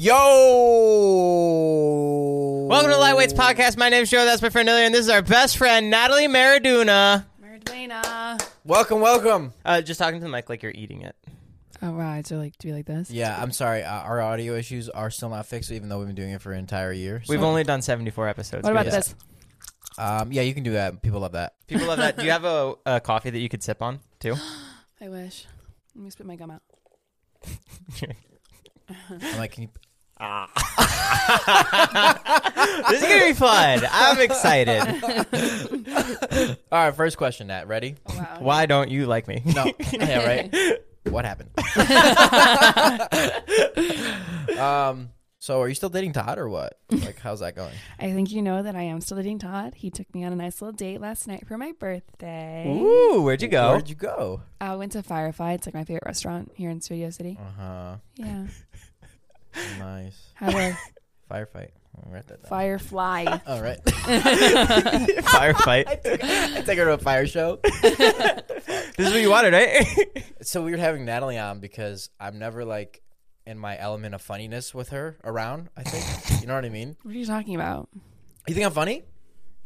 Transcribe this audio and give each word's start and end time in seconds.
Yo! 0.00 0.14
Welcome 2.70 2.88
to 2.88 2.96
the 2.96 3.02
Lightweights 3.02 3.34
Podcast. 3.34 3.76
My 3.76 3.88
name's 3.88 4.08
Joe. 4.08 4.24
That's 4.24 4.40
my 4.40 4.48
friend 4.48 4.68
Ilya, 4.68 4.84
and 4.84 4.94
this 4.94 5.00
is 5.00 5.08
our 5.08 5.22
best 5.22 5.56
friend 5.56 5.90
Natalie 5.90 6.28
Maraduna. 6.28 7.26
Maradona. 7.42 8.40
Welcome, 8.62 9.00
welcome. 9.00 9.52
Uh, 9.64 9.80
just 9.82 9.98
talking 9.98 10.20
to 10.20 10.24
the 10.24 10.30
mic 10.30 10.48
like 10.48 10.62
you're 10.62 10.70
eating 10.72 11.00
it. 11.00 11.16
Oh 11.82 11.94
right, 11.94 12.24
so 12.24 12.36
like 12.36 12.56
do 12.58 12.68
you 12.68 12.74
like 12.74 12.86
this? 12.86 13.10
Yeah, 13.10 13.42
I'm 13.42 13.50
sorry. 13.50 13.82
Uh, 13.82 13.90
our 13.92 14.20
audio 14.20 14.54
issues 14.54 14.88
are 14.88 15.10
still 15.10 15.30
not 15.30 15.46
fixed, 15.46 15.72
even 15.72 15.88
though 15.88 15.98
we've 15.98 16.06
been 16.06 16.14
doing 16.14 16.30
it 16.30 16.42
for 16.42 16.52
an 16.52 16.60
entire 16.60 16.92
year. 16.92 17.20
We've 17.28 17.42
only 17.42 17.64
done 17.64 17.82
74 17.82 18.28
episodes. 18.28 18.62
What 18.62 18.70
about 18.70 18.84
but 18.84 18.92
this? 18.92 19.16
um, 19.98 20.30
yeah, 20.30 20.42
you 20.42 20.54
can 20.54 20.62
do 20.62 20.74
that. 20.74 21.02
People 21.02 21.18
love 21.18 21.32
that. 21.32 21.54
People 21.66 21.88
love 21.88 21.98
that. 21.98 22.16
Do 22.20 22.24
you 22.24 22.30
have 22.30 22.44
a, 22.44 22.74
a 22.86 23.00
coffee 23.00 23.30
that 23.30 23.40
you 23.40 23.48
could 23.48 23.64
sip 23.64 23.82
on 23.82 23.98
too? 24.20 24.36
I 25.00 25.08
wish. 25.08 25.44
Let 25.96 26.04
me 26.04 26.10
spit 26.10 26.24
my 26.24 26.36
gum 26.36 26.52
out. 26.52 26.62
I'm 29.10 29.38
like, 29.38 29.50
can 29.50 29.64
you? 29.64 29.68
this 32.90 33.02
is 33.02 33.08
gonna 33.08 33.26
be 33.26 33.32
fun. 33.34 33.80
I'm 33.90 34.20
excited. 34.20 34.80
All 36.72 36.84
right, 36.86 36.94
first 36.94 37.16
question. 37.16 37.46
Nat, 37.48 37.68
ready? 37.68 37.96
Oh, 38.06 38.16
wow. 38.18 38.36
Why 38.40 38.66
don't 38.66 38.90
you 38.90 39.06
like 39.06 39.28
me? 39.28 39.42
No. 39.54 39.72
yeah, 39.92 40.26
right. 40.26 40.78
What 41.04 41.24
happened? 41.24 41.50
um. 44.58 45.10
So, 45.40 45.62
are 45.62 45.68
you 45.68 45.74
still 45.76 45.88
dating 45.88 46.14
Todd 46.14 46.36
or 46.36 46.48
what? 46.48 46.78
Like, 46.90 47.20
how's 47.20 47.38
that 47.40 47.54
going? 47.54 47.72
I 48.00 48.10
think 48.12 48.32
you 48.32 48.42
know 48.42 48.60
that 48.64 48.74
I 48.74 48.82
am 48.82 49.00
still 49.00 49.18
dating 49.18 49.38
Todd. 49.38 49.72
He 49.76 49.88
took 49.88 50.12
me 50.12 50.24
on 50.24 50.32
a 50.32 50.36
nice 50.36 50.60
little 50.60 50.72
date 50.76 51.00
last 51.00 51.28
night 51.28 51.46
for 51.46 51.56
my 51.56 51.72
birthday. 51.78 52.66
Ooh, 52.68 53.22
where'd 53.22 53.40
you 53.40 53.46
go? 53.46 53.70
Where'd 53.70 53.88
you 53.88 53.94
go? 53.94 54.42
I 54.60 54.74
went 54.74 54.92
to 54.92 55.02
Firefly. 55.02 55.52
It's 55.52 55.64
like 55.64 55.74
my 55.74 55.84
favorite 55.84 56.02
restaurant 56.06 56.50
here 56.56 56.70
in 56.70 56.80
Studio 56.80 57.10
City. 57.10 57.38
Uh 57.40 57.62
huh. 57.62 57.96
Yeah. 58.16 58.46
Nice. 59.78 60.32
How 60.34 60.50
do 60.50 60.56
Firefight. 61.30 61.70
I'll 61.96 62.12
write 62.12 62.26
that 62.28 62.42
down. 62.42 62.48
Firefly. 62.48 63.24
All 63.46 63.60
right. 63.62 63.82
Firefight. 65.24 65.86
I 66.06 66.62
take 66.62 66.78
her 66.78 66.84
to 66.86 66.92
a 66.92 66.98
fire 66.98 67.26
show. 67.26 67.58
This 67.62 69.06
is 69.06 69.12
what 69.12 69.20
you 69.20 69.30
wanted, 69.30 69.52
right? 69.52 70.24
so 70.42 70.62
we 70.64 70.70
were 70.70 70.76
having 70.78 71.04
Natalie 71.04 71.38
on 71.38 71.60
because 71.60 72.10
I'm 72.18 72.38
never 72.38 72.64
like 72.64 73.02
in 73.46 73.58
my 73.58 73.78
element 73.78 74.14
of 74.14 74.22
funniness 74.22 74.74
with 74.74 74.90
her 74.90 75.18
around. 75.24 75.68
I 75.76 75.82
think 75.82 76.40
you 76.40 76.46
know 76.46 76.54
what 76.54 76.64
I 76.64 76.68
mean. 76.68 76.96
What 77.02 77.14
are 77.14 77.18
you 77.18 77.26
talking 77.26 77.54
about? 77.54 77.88
You 78.46 78.54
think 78.54 78.66
I'm 78.66 78.72
funny? 78.72 79.04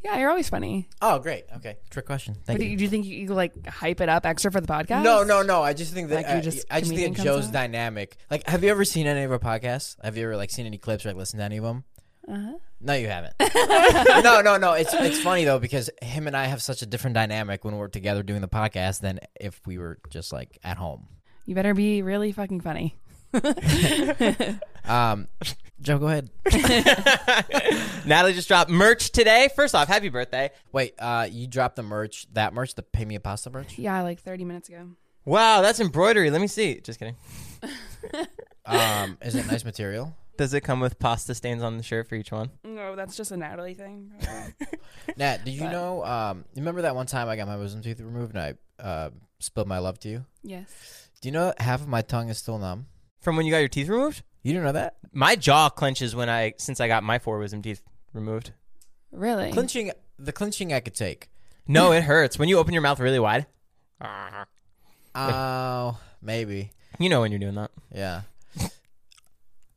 Yeah, 0.05 0.19
you're 0.19 0.31
always 0.31 0.49
funny. 0.49 0.89
Oh, 1.01 1.19
great. 1.21 1.45
Okay, 1.57 1.77
trick 1.91 2.07
question. 2.07 2.35
Thank 2.35 2.59
What 2.59 2.61
do 2.61 2.65
you. 2.65 2.73
you, 2.73 2.77
do 2.77 2.85
you 2.85 2.91
think 2.91 3.07
you, 3.07 3.17
you 3.19 3.29
like 3.29 3.67
hype 3.67 4.01
it 4.01 4.09
up 4.09 4.27
extra 4.27 4.51
for 4.51 4.61
the 4.61 4.67
podcast? 4.67 5.05
No, 5.05 5.23
no, 5.23 5.43
no. 5.43 5.63
I 5.63 5.75
just 5.75 5.95
think 5.95 6.09
that 6.09 6.17
Like 6.17 6.27
you're 6.27 6.39
uh, 6.39 6.41
just 6.41 6.67
I 6.71 6.81
just 6.81 6.91
think 6.91 7.01
comedian 7.01 7.13
that 7.13 7.17
comes 7.19 7.25
Joe's 7.25 7.47
out? 7.47 7.53
dynamic. 7.53 8.17
Like, 8.31 8.47
have 8.49 8.65
you 8.65 8.71
ever 8.71 8.85
seen 8.85 9.07
any 9.07 9.23
of 9.23 9.31
our 9.31 9.39
podcasts? 9.39 9.97
Have 10.03 10.17
you 10.17 10.25
ever 10.25 10.37
like 10.37 10.51
seen 10.51 10.67
any 10.67 10.79
clips 10.79 11.07
or 11.07 11.11
like 11.11 11.17
listened 11.17 11.39
to 11.41 11.45
any 11.45 11.59
of 11.59 11.65
them? 11.65 11.85
Uh-huh. 12.29 12.53
No, 12.81 12.95
you 12.95 13.09
haven't. 13.09 13.35
no, 14.25 14.41
no, 14.41 14.57
no. 14.57 14.73
It's 14.73 14.93
it's 14.95 15.21
funny 15.21 15.45
though 15.45 15.59
because 15.61 15.89
him 16.03 16.27
and 16.27 16.37
I 16.37 16.45
have 16.47 16.63
such 16.63 16.83
a 16.83 16.87
different 16.87 17.15
dynamic 17.15 17.65
when 17.65 17.77
we're 17.77 17.89
together 17.89 18.23
doing 18.25 18.41
the 18.41 18.49
podcast 18.49 19.01
than 19.01 19.21
if 19.41 19.61
we 19.67 19.79
were 19.79 19.99
just 20.11 20.33
like 20.33 20.59
at 20.65 20.77
home. 20.79 21.07
You 21.47 21.55
better 21.55 21.75
be 21.75 22.03
really 22.03 22.33
fucking 22.33 22.61
funny. 22.61 22.97
Um, 24.85 25.29
Joe, 25.83 25.99
go 25.99 26.07
ahead. 26.09 26.31
Natalie 28.07 28.33
just 28.35 28.49
dropped 28.49 28.71
merch 28.71 29.11
today. 29.11 29.49
First 29.55 29.75
off, 29.75 29.89
happy 29.89 30.09
birthday. 30.09 30.51
Wait, 30.73 30.95
uh, 30.99 31.27
you 31.31 31.47
dropped 31.47 31.77
the 31.77 31.83
merch, 31.83 32.27
that 32.33 32.55
merch, 32.55 32.75
the 32.75 32.83
Pay 32.83 33.05
Me 33.05 33.17
a 33.17 33.21
Pasta 33.21 33.51
merch. 33.51 33.79
Yeah, 33.79 34.01
like 34.03 34.21
30 34.21 34.45
minutes 34.45 34.69
ago. 34.69 34.89
Wow, 35.25 35.61
that's 35.61 35.81
embroidery. 35.81 36.31
Let 36.31 36.41
me 36.41 36.47
see. 36.47 36.81
Just 36.81 36.99
kidding. 36.99 37.17
Um, 38.65 39.19
is 39.23 39.35
it 39.35 39.45
nice 39.49 39.65
material? 39.65 40.15
Does 40.37 40.55
it 40.55 40.61
come 40.61 40.79
with 40.79 40.97
pasta 41.01 41.35
stains 41.35 41.65
on 41.65 41.79
the 41.79 41.83
shirt 41.83 42.09
for 42.09 42.15
each 42.15 42.31
one? 42.31 42.49
No, 42.63 42.95
that's 42.95 43.17
just 43.17 43.33
a 43.33 43.37
Natalie 43.37 43.75
thing. 43.75 44.13
Nat, 45.17 45.45
did 45.45 45.51
you 45.55 45.63
But- 45.63 45.73
know? 45.73 46.05
Um, 46.05 46.45
you 46.55 46.61
remember 46.61 46.83
that 46.83 46.95
one 46.95 47.07
time 47.07 47.29
I 47.29 47.35
got 47.35 47.49
my 47.49 47.57
wisdom 47.57 47.83
teeth 47.83 47.99
removed 48.01 48.37
and 48.37 48.57
I 48.81 48.83
uh, 48.83 49.11
spilled 49.41 49.67
my 49.67 49.79
love 49.79 49.99
to 50.01 50.09
you? 50.09 50.25
yes. 50.45 51.09
Do 51.21 51.29
you 51.29 51.33
know 51.33 51.53
half 51.59 51.81
of 51.81 51.89
my 51.89 52.03
tongue 52.03 52.29
is 52.29 52.39
still 52.39 52.57
numb? 52.59 52.87
From 53.21 53.35
when 53.37 53.47
you 53.47 53.51
got 53.53 53.59
your 53.59 53.69
teeth 53.69 53.89
removed? 53.89 54.23
You 54.43 54.53
didn't 54.53 54.65
know 54.65 54.73
that? 54.73 54.97
My 55.13 55.37
jaw 55.37 55.69
clenches 55.69 56.15
when 56.17 56.29
I 56.29 56.55
since 56.59 56.81
I 56.81 56.89
got 56.89 57.03
my 57.03 57.19
four 57.19 57.39
wisdom 57.39 57.63
teeth 57.63 57.83
removed. 58.13 58.53
Really? 59.13 59.53
Clinching, 59.53 59.93
the 60.19 60.33
clinching 60.33 60.73
I 60.73 60.81
could 60.81 60.95
take. 60.95 61.29
No, 61.69 61.93
it 61.93 62.03
hurts 62.05 62.39
when 62.39 62.49
you 62.49 62.59
open 62.59 62.73
your 62.73 62.83
mouth 62.83 62.99
really 62.99 63.21
wide. 63.21 63.47
Oh, 65.15 65.99
maybe. 66.21 66.71
You 66.99 67.09
know 67.09 67.21
when 67.21 67.31
you're 67.33 67.39
doing 67.41 67.55
that. 67.57 67.71
Yeah. 67.95 68.23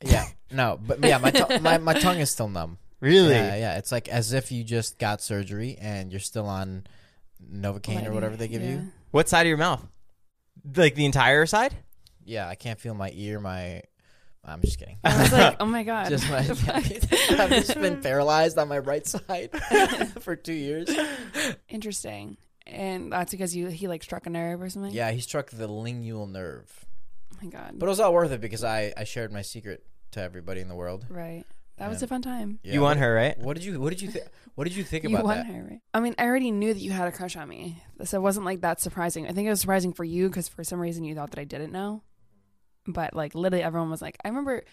Yeah. 0.04 0.26
No, 0.50 0.78
but 0.80 1.02
yeah, 1.04 1.18
my, 1.18 1.30
to- 1.30 1.60
my 1.60 1.78
my 1.78 1.94
tongue 1.94 2.18
is 2.18 2.30
still 2.30 2.48
numb. 2.48 2.78
Really? 3.00 3.34
Yeah, 3.34 3.56
yeah. 3.56 3.78
It's 3.78 3.92
like 3.92 4.08
as 4.08 4.32
if 4.32 4.50
you 4.50 4.64
just 4.64 4.98
got 4.98 5.20
surgery 5.20 5.76
and 5.80 6.10
you're 6.10 6.20
still 6.20 6.46
on 6.46 6.86
Novocaine 7.52 8.06
or 8.06 8.12
whatever 8.12 8.36
they 8.36 8.48
give 8.48 8.62
Yeah. 8.62 8.70
you. 8.70 8.92
What 9.10 9.28
side 9.28 9.42
of 9.42 9.48
your 9.48 9.58
mouth? 9.58 9.86
Like 10.74 10.94
the 10.94 11.04
entire 11.04 11.46
side? 11.46 11.74
Yeah, 12.24 12.48
I 12.48 12.54
can't 12.54 12.80
feel 12.80 12.94
my 12.94 13.10
ear. 13.14 13.38
My, 13.38 13.82
I'm 14.46 14.60
just 14.60 14.78
kidding. 14.78 14.96
I 15.04 15.22
was 15.22 15.32
like, 15.32 15.56
oh 15.60 15.66
my 15.66 15.82
god. 15.92 16.08
just 16.08 16.28
my, 16.30 16.38
I've 17.42 17.50
just 17.50 17.74
been 17.80 18.00
paralyzed 18.00 18.56
on 18.58 18.68
my 18.68 18.78
right 18.78 19.06
side 19.06 19.50
for 20.20 20.36
two 20.36 20.52
years. 20.52 20.88
Interesting. 21.68 22.36
And 22.66 23.12
that's 23.12 23.30
because 23.30 23.54
you 23.54 23.68
he 23.68 23.86
like 23.88 24.02
struck 24.02 24.26
a 24.26 24.30
nerve 24.30 24.60
or 24.60 24.68
something. 24.70 24.92
Yeah, 24.92 25.10
he 25.12 25.20
struck 25.20 25.50
the 25.50 25.68
lingual 25.68 26.26
nerve, 26.26 26.84
Oh 27.34 27.36
my 27.42 27.48
god. 27.48 27.72
but 27.78 27.86
it 27.86 27.88
was 27.88 28.00
all 28.00 28.12
worth 28.12 28.32
it 28.32 28.40
because 28.40 28.64
I 28.64 28.92
I 28.96 29.04
shared 29.04 29.32
my 29.32 29.42
secret 29.42 29.84
to 30.12 30.20
everybody 30.20 30.60
in 30.60 30.68
the 30.68 30.74
world. 30.74 31.06
right. 31.08 31.44
That 31.78 31.90
was 31.90 32.02
a 32.02 32.06
fun 32.06 32.22
time. 32.22 32.58
Yeah, 32.62 32.72
you 32.72 32.80
want 32.80 32.96
what- 32.98 33.04
her, 33.04 33.14
right? 33.14 33.38
What 33.38 33.54
did 33.54 33.62
you 33.64 33.78
What 33.78 33.90
did 33.90 34.00
you 34.00 34.10
think? 34.10 34.24
What 34.54 34.64
did 34.64 34.74
you 34.74 34.82
think 34.82 35.04
You 35.04 35.10
about 35.10 35.24
won 35.26 35.36
that? 35.36 35.46
her, 35.46 35.62
right? 35.62 35.80
I 35.92 36.00
mean, 36.00 36.14
I 36.18 36.24
already 36.24 36.50
knew 36.50 36.72
that 36.72 36.80
you 36.80 36.90
had 36.90 37.06
a 37.06 37.12
crush 37.12 37.36
on 37.36 37.46
me, 37.50 37.76
so 38.02 38.16
it 38.16 38.22
wasn't 38.22 38.46
like 38.46 38.62
that 38.62 38.80
surprising. 38.80 39.26
I 39.28 39.32
think 39.32 39.46
it 39.46 39.50
was 39.50 39.60
surprising 39.60 39.92
for 39.92 40.02
you 40.02 40.28
because 40.28 40.48
for 40.48 40.64
some 40.64 40.80
reason 40.80 41.04
you 41.04 41.14
thought 41.14 41.30
that 41.32 41.38
I 41.38 41.44
didn't 41.44 41.72
know. 41.72 42.02
But 42.86 43.14
like 43.14 43.34
literally, 43.34 43.62
everyone 43.62 43.90
was 43.90 44.02
like, 44.02 44.16
I 44.24 44.28
remember 44.28 44.64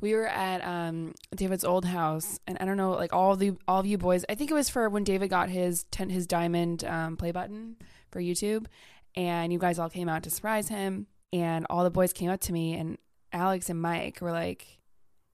we 0.00 0.14
were 0.14 0.26
at 0.26 0.64
um 0.64 1.14
David's 1.34 1.64
old 1.64 1.84
house, 1.84 2.38
and 2.46 2.58
I 2.60 2.64
don't 2.64 2.76
know, 2.76 2.90
like 2.90 3.12
all 3.12 3.36
the 3.36 3.52
all 3.66 3.80
of 3.80 3.86
you 3.86 3.98
boys. 3.98 4.24
I 4.28 4.34
think 4.34 4.50
it 4.50 4.54
was 4.54 4.68
for 4.68 4.88
when 4.88 5.04
David 5.04 5.30
got 5.30 5.48
his 5.48 5.84
ten, 5.90 6.10
his 6.10 6.26
diamond 6.26 6.84
um, 6.84 7.16
play 7.16 7.30
button 7.32 7.76
for 8.10 8.20
YouTube, 8.20 8.66
and 9.14 9.52
you 9.52 9.58
guys 9.58 9.78
all 9.78 9.88
came 9.90 10.08
out 10.08 10.22
to 10.24 10.30
surprise 10.30 10.68
him, 10.68 11.06
and 11.32 11.66
all 11.70 11.84
the 11.84 11.90
boys 11.90 12.12
came 12.12 12.30
up 12.30 12.40
to 12.40 12.52
me, 12.52 12.74
and 12.74 12.98
Alex 13.32 13.70
and 13.70 13.80
Mike 13.80 14.20
were 14.20 14.32
like, 14.32 14.66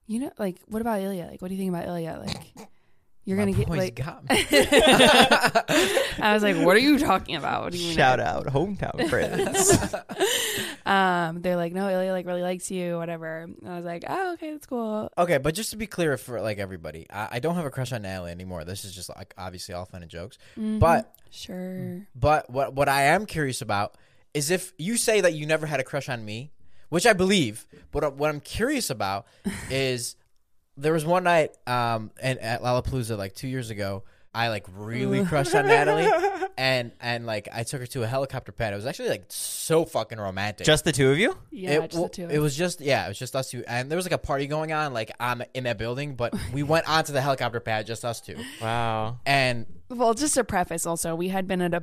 You 0.07 0.21
know, 0.21 0.33
like, 0.39 0.61
what 0.67 0.83
about 0.83 1.01
Ilya? 1.01 1.29
Like, 1.31 1.43
what 1.43 1.49
do 1.49 1.55
you 1.55 1.61
think 1.61 1.75
about 1.75 1.89
Ilya? 1.89 2.23
Like, 2.27 2.69
you're 3.29 3.37
My 3.37 3.45
gonna 3.45 3.57
get 3.59 3.69
like. 3.69 3.95
got 3.95 4.27
me. 4.27 4.47
I 6.19 6.31
was 6.33 6.43
like, 6.43 6.57
what 6.57 6.75
are 6.77 6.81
you 6.81 6.99
talking 6.99 7.37
about? 7.37 7.63
What 7.63 7.73
do 7.73 7.79
you 7.79 7.89
mean? 7.89 7.97
Shout 7.97 8.21
out 8.21 8.47
hometown 8.47 9.09
friends. 9.11 9.95
Um, 10.87 11.43
they're 11.43 11.57
like, 11.57 11.75
no, 11.75 11.91
Ilya 11.91 12.13
like 12.13 12.25
really 12.25 12.41
likes 12.41 12.71
you, 12.71 12.97
whatever. 12.97 13.41
And 13.41 13.57
I 13.69 13.77
was 13.77 13.85
like, 13.85 14.05
oh, 14.09 14.33
okay, 14.33 14.53
that's 14.53 14.65
cool. 14.65 15.13
Okay, 15.19 15.37
but 15.37 15.55
just 15.55 15.71
to 15.73 15.77
be 15.77 15.87
clear 15.87 16.17
for 16.17 16.41
like 16.41 16.57
everybody, 16.57 17.07
I, 17.11 17.29
I 17.33 17.39
don't 17.41 17.57
have 17.57 17.67
a 17.67 17.71
crush 17.71 17.93
on 17.93 18.01
Natalie 18.03 18.31
anymore. 18.31 18.65
This 18.65 18.87
is 18.87 18.95
just 18.95 19.11
like 19.15 19.35
obviously 19.37 19.75
all 19.75 19.85
fun 19.85 20.01
and 20.01 20.11
jokes. 20.11 20.39
Mhm. 20.57 20.79
But 20.79 21.15
sure. 21.31 22.07
but 22.15 22.49
what 22.49 22.73
what 22.73 22.89
I 22.89 23.03
am 23.03 23.27
curious 23.27 23.61
about 23.61 23.97
is 24.33 24.51
if 24.51 24.73
you 24.79 24.97
say 24.97 25.21
that 25.21 25.35
you 25.35 25.45
never 25.45 25.67
had 25.67 25.79
a 25.79 25.85
crush 25.85 26.09
on 26.09 26.25
me, 26.25 26.53
which 26.89 27.05
I 27.07 27.13
believe, 27.13 27.67
but 27.93 28.15
what 28.17 28.31
I'm 28.31 28.41
curious 28.41 28.89
about 28.89 29.27
is 29.71 30.17
there 30.79 30.93
was 30.93 31.05
one 31.05 31.25
night 31.25 31.51
um 31.67 32.11
and 32.23 32.39
at 32.39 32.63
Lollapalooza 32.63 33.17
like 33.19 33.35
two 33.35 33.49
years 33.49 33.71
ago. 33.71 34.05
I 34.35 34.51
like 34.51 34.67
really 34.73 35.25
crushed 35.25 35.55
on 35.55 35.67
Natalie, 35.67 36.07
and 36.59 36.93
and 37.01 37.25
like 37.27 37.49
I 37.53 37.63
took 37.65 37.81
her 37.81 37.87
to 37.89 38.03
a 38.03 38.07
helicopter 38.07 38.53
pad. 38.53 38.73
It 38.75 38.77
was 38.77 38.85
actually 38.87 39.09
like 39.09 39.25
so 39.29 39.85
fucking 39.87 40.19
romantic. 40.19 40.67
Just 40.67 40.85
the 40.85 40.93
two 40.93 41.11
of 41.11 41.19
you? 41.19 41.35
Yeah, 41.51 41.71
it, 41.71 41.81
just 41.81 41.91
w- 41.93 42.09
the 42.09 42.15
two. 42.15 42.25
of 42.27 42.31
it 42.31 42.37
us. 42.37 42.43
was 42.43 42.57
just 42.57 42.81
yeah, 42.83 43.07
it 43.07 43.09
was 43.09 43.19
just 43.19 43.35
us 43.35 43.51
two, 43.51 43.65
and 43.67 43.91
there 43.91 43.97
was 43.97 44.05
like 44.05 44.13
a 44.13 44.19
party 44.19 44.47
going 44.47 44.71
on 44.73 44.93
like 44.93 45.11
I'm 45.19 45.43
in 45.55 45.65
that 45.65 45.79
building, 45.79 46.15
but 46.15 46.35
we 46.53 46.63
went 46.63 46.89
onto 46.89 47.13
the 47.13 47.23
helicopter 47.23 47.59
pad, 47.59 47.87
just 47.87 48.05
us 48.05 48.21
two, 48.21 48.37
Wow. 48.61 49.19
and 49.25 49.65
Well, 49.89 50.13
just 50.15 50.37
a 50.37 50.45
preface, 50.45 50.85
also, 50.87 51.15
we 51.17 51.29
had 51.29 51.49
been 51.49 51.63
at 51.63 51.73
a 51.75 51.83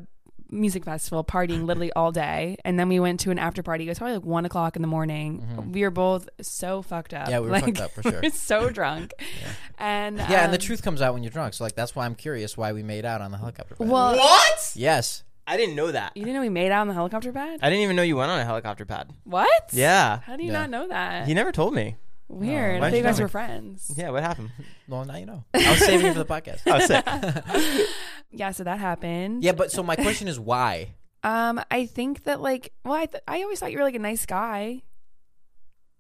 music 0.50 0.86
festival 0.86 1.24
partying 1.24 1.66
literally 1.68 1.92
all 1.94 2.12
day, 2.12 2.58
and 2.66 2.80
then 2.80 2.90
we 2.90 3.00
went 3.00 3.20
to 3.22 3.32
an 3.32 3.40
after 3.40 3.64
party. 3.64 3.86
It 3.86 3.90
was 3.90 3.98
probably 3.98 4.16
like 4.18 4.26
one 4.26 4.46
o'clock 4.46 4.76
in 4.76 4.82
the 4.82 4.88
morning. 4.88 5.70
We 5.72 5.82
were 5.84 5.92
both 5.92 6.30
so 6.42 6.82
fucked 6.82 7.14
up. 7.14 7.24
Mm-hmm. 7.24 7.32
Yeah, 7.32 7.40
we 7.40 7.46
were 7.48 7.52
like, 7.52 7.66
fucked 7.66 7.82
up 7.82 7.92
for 7.92 8.04
sure. 8.04 8.12
we 8.22 8.28
were 8.28 8.34
so 8.36 8.70
drunk, 8.70 9.14
and 9.80 10.18
yeah, 10.18 10.44
and 10.46 10.54
the 10.54 10.58
um, 10.58 10.62
truth 10.62 10.82
comes 10.84 11.02
out 11.02 11.14
when 11.14 11.24
you're 11.24 11.32
drunk. 11.32 11.54
So 11.54 11.64
like 11.64 11.76
that's 11.76 11.96
why 11.96 12.06
I'm 12.06 12.16
curious 12.16 12.58
why 12.58 12.74
we 12.74 12.84
made 12.84 13.06
out 13.06 13.22
on 13.22 13.32
the 13.32 13.38
helicopter 13.38 13.76
pad. 13.76 13.88
Well, 13.88 14.16
What? 14.16 14.72
Yes, 14.76 15.24
I 15.48 15.58
didn't 15.58 15.76
know 15.76 15.92
that. 15.92 16.16
you 16.16 16.24
didn't 16.24 16.36
know 16.36 16.42
we 16.42 16.50
made 16.50 16.72
out 16.72 16.82
on 16.82 16.88
the 16.88 16.94
helicopter 16.94 17.32
pad. 17.32 17.60
I 17.62 17.70
didn't 17.70 17.84
even 17.84 17.96
know 17.96 18.02
you 18.04 18.16
went 18.18 18.32
on 18.32 18.40
a 18.40 18.46
helicopter 18.46 18.86
pad. 18.86 19.12
What? 19.26 19.70
Yeah. 19.72 20.20
How 20.26 20.36
do 20.36 20.44
you 20.44 20.52
Yeah. 20.52 20.60
not 20.62 20.70
know 20.70 20.88
that? 20.88 21.28
He 21.28 21.34
never 21.34 21.52
told 21.52 21.74
me. 21.74 21.96
Weird. 22.28 22.82
why'd 22.82 22.88
I 22.88 22.92
think 22.92 22.94
you 22.94 22.98
you 22.98 23.04
guys 23.04 23.18
tell 23.18 23.26
were 23.26 23.30
friends. 23.30 23.94
Yeah, 23.96 24.10
what 24.10 24.24
happened? 24.24 24.50
well 24.88 25.06
now 25.06 25.16
you 25.18 25.26
know. 25.26 25.44
I 25.54 25.70
was 25.72 25.80
saving 25.80 26.08
it 26.08 26.14
for 26.14 26.24
the 26.24 26.26
podcast. 26.26 26.62
Oh, 26.66 26.80
sick. 26.80 27.88
Yeah, 28.32 28.52
so 28.52 28.66
that 28.66 28.80
happened. 28.80 29.44
Yeah, 29.46 29.54
but 29.54 29.72
so 29.72 29.82
my 29.82 29.96
question 29.96 30.28
is 30.28 30.38
why? 30.38 30.96
Um, 31.24 31.62
I 31.72 31.86
think 31.86 32.24
that 32.26 32.42
like, 32.42 32.74
well, 32.84 32.96
I 32.96 33.06
th- 33.06 33.24
I 33.28 33.42
always 33.44 33.60
thought 33.60 33.72
you 33.72 33.78
were 33.78 33.84
like 33.84 33.96
a 33.96 34.00
nice 34.00 34.26
guy. 34.26 34.82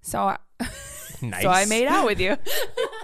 So, 0.01 0.19
I, 0.19 0.38
nice. 1.22 1.42
so 1.44 1.50
I 1.50 1.66
made 1.66 1.88
out 1.88 2.06
with 2.06 2.19
you. 2.19 2.36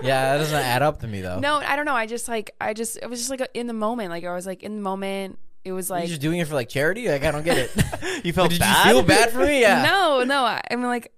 Yeah, 0.02 0.34
that 0.34 0.38
doesn't 0.40 0.58
add 0.58 0.82
up 0.82 1.00
to 1.00 1.08
me 1.08 1.22
though. 1.22 1.40
No, 1.40 1.56
I 1.58 1.76
don't 1.78 1.86
know. 1.86 1.96
I 1.96 2.08
just 2.08 2.28
like 2.28 2.52
I 2.60 2.74
just 2.74 2.98
it 3.02 3.10
was 3.10 3.20
just 3.20 3.30
like 3.32 3.48
in 3.54 3.68
the 3.68 3.74
moment. 3.74 4.10
Like 4.10 4.26
I 4.26 4.36
was 4.36 4.46
like 4.46 4.64
in 4.64 4.76
the 4.76 4.82
moment. 4.82 5.40
It 5.64 5.72
was 5.72 5.90
like 5.90 6.04
you 6.04 6.10
just 6.10 6.22
doing 6.22 6.40
it 6.40 6.48
for 6.48 6.56
like 6.56 6.68
charity? 6.70 7.08
Like 7.08 7.24
I 7.24 7.32
don't 7.32 7.44
get 7.46 7.58
it. 7.58 8.26
You 8.26 8.34
felt 8.34 8.50
Did 8.52 8.60
bad? 8.60 8.88
you 8.88 8.94
feel 8.94 9.04
bad 9.04 9.32
for 9.32 9.40
me? 9.40 9.62
Yeah. 9.62 9.84
no, 9.84 10.24
no. 10.24 10.44
I, 10.44 10.62
I 10.70 10.76
mean 10.76 10.86
like 10.88 11.12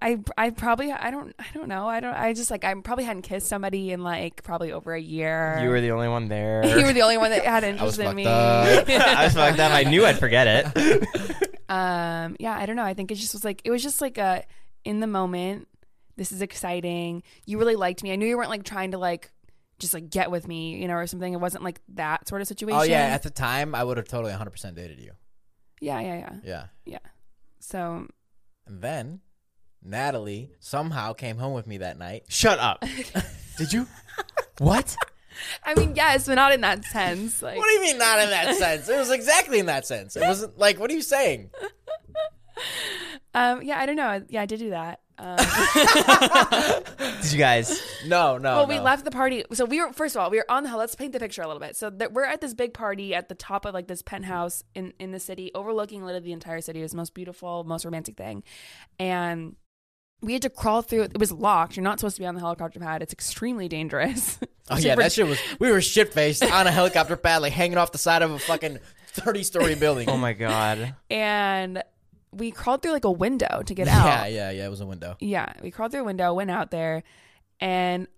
I 0.00 0.18
I 0.36 0.50
probably 0.50 0.92
I 0.92 1.10
don't 1.10 1.34
I 1.38 1.46
don't 1.54 1.68
know. 1.68 1.88
I 1.88 2.00
don't 2.00 2.14
I 2.14 2.32
just 2.32 2.50
like 2.50 2.64
I 2.64 2.74
probably 2.74 3.04
hadn't 3.04 3.22
kissed 3.22 3.48
somebody 3.48 3.92
in 3.92 4.02
like 4.02 4.42
probably 4.42 4.72
over 4.72 4.94
a 4.94 5.00
year. 5.00 5.58
You 5.62 5.68
were 5.70 5.80
the 5.80 5.90
only 5.92 6.08
one 6.08 6.28
there. 6.28 6.64
you 6.78 6.84
were 6.84 6.92
the 6.92 7.02
only 7.02 7.16
one 7.18 7.30
that 7.30 7.44
had 7.44 7.64
I 7.64 7.82
was 7.82 7.98
interest 7.98 8.00
in 8.00 8.16
me. 8.16 8.26
up. 8.26 8.88
I 8.88 9.24
was 9.24 9.34
fucked 9.34 9.58
up. 9.58 9.72
I 9.72 9.84
knew 9.84 10.04
I'd 10.04 10.18
forget 10.18 10.46
it. 10.76 11.58
um 11.68 12.36
yeah, 12.38 12.56
I 12.56 12.66
don't 12.66 12.76
know. 12.76 12.84
I 12.84 12.94
think 12.94 13.10
it 13.10 13.16
just 13.16 13.34
was 13.34 13.44
like 13.44 13.62
it 13.64 13.70
was 13.70 13.82
just 13.82 14.00
like 14.00 14.18
a 14.18 14.44
in 14.84 15.00
the 15.00 15.06
moment. 15.06 15.68
This 16.16 16.32
is 16.32 16.42
exciting. 16.42 17.22
You 17.46 17.58
really 17.58 17.76
liked 17.76 18.02
me. 18.02 18.12
I 18.12 18.16
knew 18.16 18.26
you 18.26 18.36
weren't 18.36 18.50
like 18.50 18.64
trying 18.64 18.90
to 18.92 18.98
like 18.98 19.30
just 19.78 19.94
like 19.94 20.10
get 20.10 20.30
with 20.30 20.48
me, 20.48 20.76
you 20.80 20.88
know, 20.88 20.94
or 20.94 21.06
something. 21.06 21.32
It 21.32 21.40
wasn't 21.40 21.62
like 21.62 21.80
that 21.94 22.28
sort 22.28 22.40
of 22.40 22.48
situation. 22.48 22.80
Oh 22.80 22.82
yeah, 22.82 23.06
at 23.14 23.22
the 23.22 23.30
time 23.30 23.74
I 23.74 23.84
would 23.84 23.96
have 23.96 24.08
totally 24.08 24.32
100% 24.32 24.74
dated 24.74 24.98
you. 24.98 25.12
yeah, 25.80 26.00
yeah, 26.00 26.16
yeah. 26.16 26.32
Yeah. 26.42 26.64
Yeah. 26.84 26.98
So 27.60 28.06
And 28.66 28.82
then 28.82 29.20
Natalie 29.82 30.50
somehow 30.60 31.12
came 31.12 31.38
home 31.38 31.54
with 31.54 31.66
me 31.66 31.78
that 31.78 31.98
night. 31.98 32.24
Shut 32.28 32.58
up. 32.58 32.84
Did 33.58 33.72
you? 33.72 33.86
What? 34.58 34.96
I 35.64 35.74
mean, 35.76 35.94
yes, 35.94 36.26
but 36.26 36.34
not 36.34 36.52
in 36.52 36.62
that 36.62 36.84
sense. 36.84 37.40
Like, 37.42 37.56
What 37.56 37.66
do 37.66 37.70
you 37.74 37.80
mean 37.82 37.98
not 37.98 38.18
in 38.18 38.30
that 38.30 38.56
sense? 38.58 38.88
It 38.88 38.98
was 38.98 39.12
exactly 39.12 39.60
in 39.60 39.66
that 39.66 39.86
sense. 39.86 40.16
It 40.16 40.22
wasn't 40.22 40.58
like 40.58 40.80
what 40.80 40.90
are 40.90 40.94
you 40.94 41.00
saying? 41.02 41.50
um, 43.34 43.62
yeah, 43.62 43.78
I 43.78 43.86
don't 43.86 43.94
know. 43.94 44.20
Yeah, 44.28 44.42
I 44.42 44.46
did 44.46 44.58
do 44.58 44.70
that. 44.70 45.00
Um, 45.20 45.36
Did 47.22 47.32
you 47.32 47.38
guys? 47.38 47.80
No, 48.06 48.38
no. 48.38 48.56
well, 48.56 48.66
we 48.66 48.76
no. 48.76 48.82
left 48.84 49.04
the 49.04 49.10
party. 49.10 49.44
So 49.52 49.64
we 49.64 49.80
were 49.80 49.92
first 49.92 50.14
of 50.16 50.22
all, 50.22 50.30
we 50.30 50.38
were 50.38 50.50
on 50.50 50.62
the 50.62 50.68
hill. 50.68 50.78
Let's 50.78 50.94
paint 50.94 51.12
the 51.12 51.18
picture 51.20 51.42
a 51.42 51.46
little 51.46 51.60
bit. 51.60 51.76
So 51.76 51.90
that 51.90 52.12
we're 52.12 52.24
at 52.24 52.40
this 52.40 52.54
big 52.54 52.72
party 52.72 53.14
at 53.14 53.28
the 53.28 53.34
top 53.34 53.64
of 53.64 53.74
like 53.74 53.88
this 53.88 54.02
penthouse 54.02 54.62
in 54.74 54.92
in 54.98 55.10
the 55.12 55.20
city, 55.20 55.50
overlooking 55.54 56.04
literally 56.04 56.26
the 56.26 56.32
entire 56.32 56.60
city. 56.60 56.80
It 56.80 56.82
was 56.84 56.92
the 56.92 56.98
most 56.98 57.14
beautiful, 57.14 57.64
most 57.64 57.84
romantic 57.84 58.16
thing, 58.16 58.42
and. 58.98 59.54
We 60.20 60.32
had 60.32 60.42
to 60.42 60.50
crawl 60.50 60.82
through. 60.82 61.02
It 61.02 61.18
was 61.18 61.30
locked. 61.30 61.76
You're 61.76 61.84
not 61.84 62.00
supposed 62.00 62.16
to 62.16 62.22
be 62.22 62.26
on 62.26 62.34
the 62.34 62.40
helicopter 62.40 62.80
pad. 62.80 63.02
It's 63.02 63.12
extremely 63.12 63.68
dangerous. 63.68 64.38
Oh 64.70 64.76
yeah, 64.76 64.96
that 64.96 65.12
shit 65.12 65.26
was. 65.26 65.38
We 65.58 65.72
were 65.72 65.80
shit 65.80 66.12
faced 66.12 66.44
on 66.44 66.66
a 66.66 66.70
helicopter 66.70 67.16
pad, 67.16 67.40
like 67.40 67.54
hanging 67.54 67.78
off 67.78 67.90
the 67.90 67.96
side 67.96 68.20
of 68.20 68.32
a 68.32 68.38
fucking 68.38 68.78
thirty 69.12 69.42
story 69.42 69.74
building. 69.74 70.10
Oh 70.10 70.18
my 70.18 70.34
god. 70.34 70.94
and 71.08 71.82
we 72.32 72.50
crawled 72.50 72.82
through 72.82 72.92
like 72.92 73.06
a 73.06 73.10
window 73.10 73.62
to 73.64 73.74
get 73.74 73.88
out. 73.88 74.04
Yeah, 74.04 74.26
yeah, 74.26 74.50
yeah. 74.50 74.66
It 74.66 74.68
was 74.68 74.82
a 74.82 74.86
window. 74.86 75.16
Yeah, 75.20 75.54
we 75.62 75.70
crawled 75.70 75.92
through 75.92 76.02
a 76.02 76.04
window, 76.04 76.34
went 76.34 76.50
out 76.50 76.70
there, 76.70 77.02
and 77.60 78.08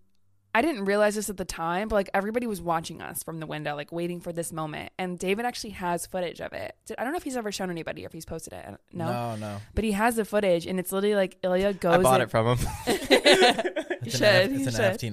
I 0.54 0.62
didn't 0.62 0.84
realize 0.84 1.14
this 1.14 1.30
at 1.30 1.36
the 1.36 1.44
time, 1.44 1.86
but 1.88 1.94
like 1.94 2.10
everybody 2.12 2.46
was 2.46 2.60
watching 2.60 3.00
us 3.00 3.22
from 3.22 3.38
the 3.38 3.46
window, 3.46 3.76
like 3.76 3.92
waiting 3.92 4.20
for 4.20 4.32
this 4.32 4.52
moment. 4.52 4.92
And 4.98 5.16
David 5.18 5.44
actually 5.46 5.70
has 5.70 6.06
footage 6.06 6.40
of 6.40 6.52
it. 6.52 6.74
I 6.98 7.04
don't 7.04 7.12
know 7.12 7.16
if 7.18 7.22
he's 7.22 7.36
ever 7.36 7.52
shown 7.52 7.70
anybody 7.70 8.02
or 8.04 8.06
if 8.06 8.12
he's 8.12 8.24
posted 8.24 8.54
it. 8.54 8.64
No, 8.92 9.06
No, 9.06 9.36
no. 9.36 9.56
but 9.74 9.84
he 9.84 9.92
has 9.92 10.16
the 10.16 10.24
footage, 10.24 10.66
and 10.66 10.80
it's 10.80 10.90
literally 10.90 11.14
like 11.14 11.38
Ilya 11.44 11.74
goes. 11.74 11.94
I 11.94 12.02
bought 12.02 12.20
in- 12.20 12.24
it 12.26 12.30
from 12.30 12.56
him. 12.56 12.66
It's 14.02 14.16
should. 14.16 14.22
an, 14.22 14.54
F- 14.54 14.66
it's 14.66 14.78
an 14.78 14.98
should. 14.98 15.00
NFT 15.00 15.10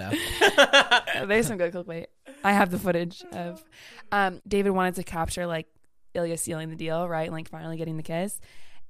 now. 1.18 1.26
There's 1.26 1.48
some 1.48 1.58
good 1.58 1.74
clickbait. 1.74 2.06
I 2.44 2.54
have 2.54 2.72
the 2.72 2.80
footage 2.80 3.24
of. 3.34 3.64
Um, 4.12 4.42
David 4.48 4.70
wanted 4.72 4.96
to 4.96 5.04
capture 5.04 5.46
like 5.46 5.68
Ilya 6.14 6.38
sealing 6.38 6.70
the 6.70 6.76
deal, 6.76 7.08
right, 7.08 7.24
and 7.26 7.34
like 7.34 7.50
finally 7.50 7.78
getting 7.78 7.98
the 7.98 8.04
kiss, 8.04 8.40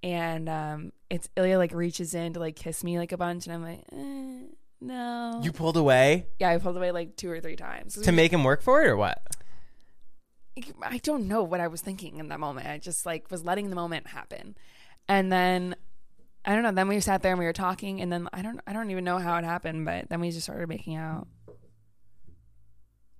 and 0.04 0.48
um, 0.48 0.92
it's 1.10 1.28
Ilya 1.36 1.58
like 1.58 1.74
reaches 1.74 2.14
in 2.14 2.34
to 2.34 2.40
like 2.40 2.56
kiss 2.56 2.84
me 2.84 2.98
like 3.00 3.12
a 3.12 3.18
bunch, 3.18 3.48
and 3.48 3.56
I'm 3.56 3.64
like, 3.64 3.84
eh, 3.92 4.46
no. 4.80 5.40
You 5.44 5.52
pulled 5.52 5.78
away 5.78 6.28
yeah, 6.40 6.50
I 6.50 6.58
pulled 6.58 6.78
away 6.78 6.92
like 6.92 7.16
two 7.16 7.30
or 7.32 7.40
three 7.40 7.56
times. 7.56 7.96
to 7.96 8.12
make 8.12 8.32
him 8.32 8.44
work 8.44 8.62
for 8.62 8.84
it, 8.84 8.88
or 8.88 8.98
what? 8.98 9.22
I 10.82 10.98
don't 11.00 11.28
know 11.28 11.44
what 11.44 11.60
I 11.60 11.68
was 11.68 11.82
thinking 11.82 12.18
in 12.18 12.30
that 12.30 12.40
moment. 12.40 12.68
I 12.68 12.78
just 12.78 13.06
like 13.06 13.30
was 13.30 13.44
letting 13.44 13.70
the 13.70 13.76
moment 13.76 14.08
happen, 14.08 14.56
and 15.08 15.32
then. 15.32 15.76
I 16.46 16.54
don't 16.54 16.64
know. 16.64 16.72
Then 16.72 16.88
we 16.88 17.02
sat 17.02 17.24
there 17.24 17.34
and 17.34 17.40
we 17.40 17.46
were 17.46 17.52
talking, 17.52 18.00
and 18.00 18.10
then 18.10 18.30
I 18.32 18.42
don't, 18.42 18.62
I 18.66 18.72
don't 18.72 18.90
even 18.90 19.04
know 19.04 19.18
how 19.18 19.36
it 19.36 19.44
happened, 19.44 19.84
but 19.84 20.08
then 20.08 20.22
we 20.22 20.32
just 20.32 20.44
started 20.44 20.70
making 20.70 20.96
out. 20.96 21.28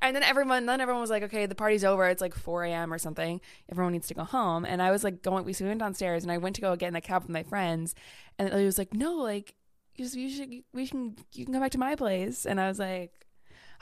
and 0.00 0.14
then 0.14 0.22
everyone, 0.22 0.66
then 0.66 0.80
everyone 0.80 1.00
was 1.00 1.10
like, 1.10 1.22
"Okay, 1.24 1.46
the 1.46 1.54
party's 1.54 1.84
over. 1.84 2.06
It's 2.06 2.20
like 2.20 2.34
4 2.34 2.64
a.m. 2.64 2.92
or 2.92 2.98
something. 2.98 3.40
Everyone 3.70 3.92
needs 3.92 4.08
to 4.08 4.14
go 4.14 4.24
home." 4.24 4.64
And 4.64 4.80
I 4.80 4.90
was 4.90 5.04
like, 5.04 5.22
going. 5.22 5.44
We 5.44 5.54
went 5.60 5.80
downstairs, 5.80 6.22
and 6.22 6.30
I 6.30 6.38
went 6.38 6.54
to 6.56 6.60
go 6.60 6.76
get 6.76 6.88
in 6.88 6.94
the 6.94 7.00
cab 7.00 7.22
with 7.22 7.30
my 7.30 7.42
friends, 7.42 7.94
and 8.38 8.48
it 8.48 8.64
was 8.64 8.78
like, 8.78 8.94
"No, 8.94 9.14
like, 9.14 9.54
you, 9.96 10.04
just, 10.04 10.16
you 10.16 10.30
should, 10.30 10.50
we 10.72 10.86
can, 10.86 11.16
you 11.34 11.44
can 11.44 11.52
come 11.54 11.62
back 11.62 11.72
to 11.72 11.78
my 11.78 11.94
place." 11.96 12.46
And 12.46 12.60
I 12.60 12.68
was 12.68 12.78
like, 12.78 13.12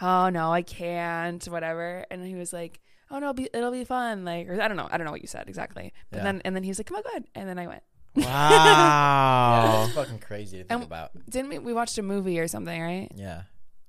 "Oh 0.00 0.28
no, 0.30 0.52
I 0.52 0.62
can't, 0.62 1.44
whatever." 1.46 2.04
And 2.10 2.24
he 2.24 2.34
was 2.34 2.52
like, 2.52 2.80
"Oh 3.10 3.18
no, 3.18 3.26
it'll 3.30 3.34
be, 3.34 3.48
it'll 3.52 3.70
be 3.72 3.84
fun." 3.84 4.24
Like, 4.24 4.48
or 4.48 4.60
I 4.60 4.68
don't 4.68 4.76
know, 4.76 4.88
I 4.90 4.96
don't 4.98 5.04
know 5.04 5.12
what 5.12 5.22
you 5.22 5.28
said 5.28 5.48
exactly. 5.48 5.92
But 6.10 6.18
Yeah. 6.18 6.24
then, 6.24 6.42
and 6.44 6.54
then 6.56 6.62
he 6.62 6.70
was 6.70 6.78
like, 6.78 6.86
"Come 6.86 6.96
on, 6.98 7.02
go 7.02 7.10
ahead." 7.10 7.24
And 7.34 7.48
then 7.48 7.58
I 7.58 7.66
went. 7.66 7.82
Wow. 8.16 9.82
That's 9.84 9.94
fucking 9.94 10.18
crazy 10.20 10.58
to 10.58 10.64
think 10.64 10.70
And- 10.70 10.82
about. 10.82 11.10
Didn't 11.28 11.50
we? 11.50 11.58
We 11.58 11.72
watched 11.72 11.98
a 11.98 12.02
movie 12.02 12.38
or 12.40 12.48
something, 12.48 12.80
right? 12.80 13.10
Yeah. 13.14 13.42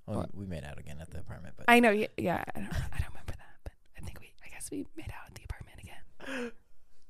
Well, 0.06 0.28
we 0.34 0.46
made 0.48 0.64
out 0.64 0.80
again 0.80 0.98
at 1.02 1.12
the 1.12 1.20
apartment, 1.20 1.54
but 1.56 1.66
I 1.68 1.80
know. 1.80 1.92
Yeah, 1.92 2.08
yeah 2.18 2.44
I, 2.56 2.60
don't, 2.60 2.70
I 2.74 2.98
don't 3.00 3.10
remember 3.10 3.34
that, 3.38 3.56
but 3.64 3.74
I 3.98 4.02
think 4.02 4.20
we. 4.20 4.34
I 4.44 4.50
guess 4.50 4.70
we 4.72 4.86
made 4.98 5.12
out 5.12 5.28
at 5.28 5.36
the 5.36 5.44
apartment 5.44 5.80
again. 5.84 6.52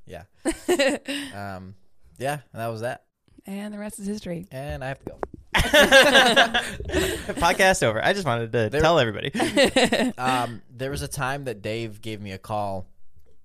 yeah. 1.34 1.56
um, 1.58 1.76
yeah, 2.18 2.40
and 2.52 2.62
that 2.62 2.68
was 2.68 2.82
that. 2.82 3.04
And 3.46 3.74
the 3.74 3.80
rest 3.80 4.00
is 4.00 4.08
history. 4.08 4.48
And 4.52 4.84
I 4.84 4.88
have 4.90 5.00
to 5.00 5.06
go. 5.06 5.20
Podcast 7.40 7.84
over. 7.84 8.04
I 8.04 8.14
just 8.14 8.26
wanted 8.26 8.52
to 8.52 8.70
There- 8.70 8.82
tell 8.82 9.00
everybody. 9.00 9.32
Um, 10.18 10.62
there 10.70 10.92
was 10.92 11.02
a 11.02 11.08
time 11.08 11.46
that 11.46 11.62
Dave 11.62 12.02
gave 12.02 12.22
me 12.22 12.32
a 12.32 12.38
call. 12.38 12.88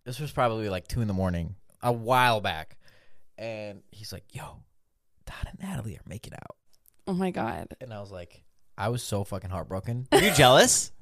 This 0.05 0.19
was 0.21 0.31
probably 0.33 0.69
like 0.69 0.87
two 0.89 1.01
in 1.01 1.09
the 1.09 1.15
morning, 1.15 1.55
a 1.83 1.93
while 1.93 2.41
back, 2.41 2.77
and 3.39 3.83
he's 3.91 4.13
like, 4.13 4.25
"Yo, 4.33 4.43
Todd 5.25 5.49
and 5.51 5.59
Natalie 5.63 5.97
are 5.97 6.03
making 6.07 6.35
out," 6.35 6.57
Oh 7.07 7.15
my 7.15 7.31
god. 7.31 7.69
and 7.81 7.93
I 7.93 8.01
was 8.01 8.11
like, 8.11 8.43
I 8.77 8.89
was 8.91 9.03
so 9.03 9.25
fucking 9.25 9.51
heartbroken. 9.51 10.07
Were 10.13 10.19
you 10.21 10.33
jealous? 10.35 10.93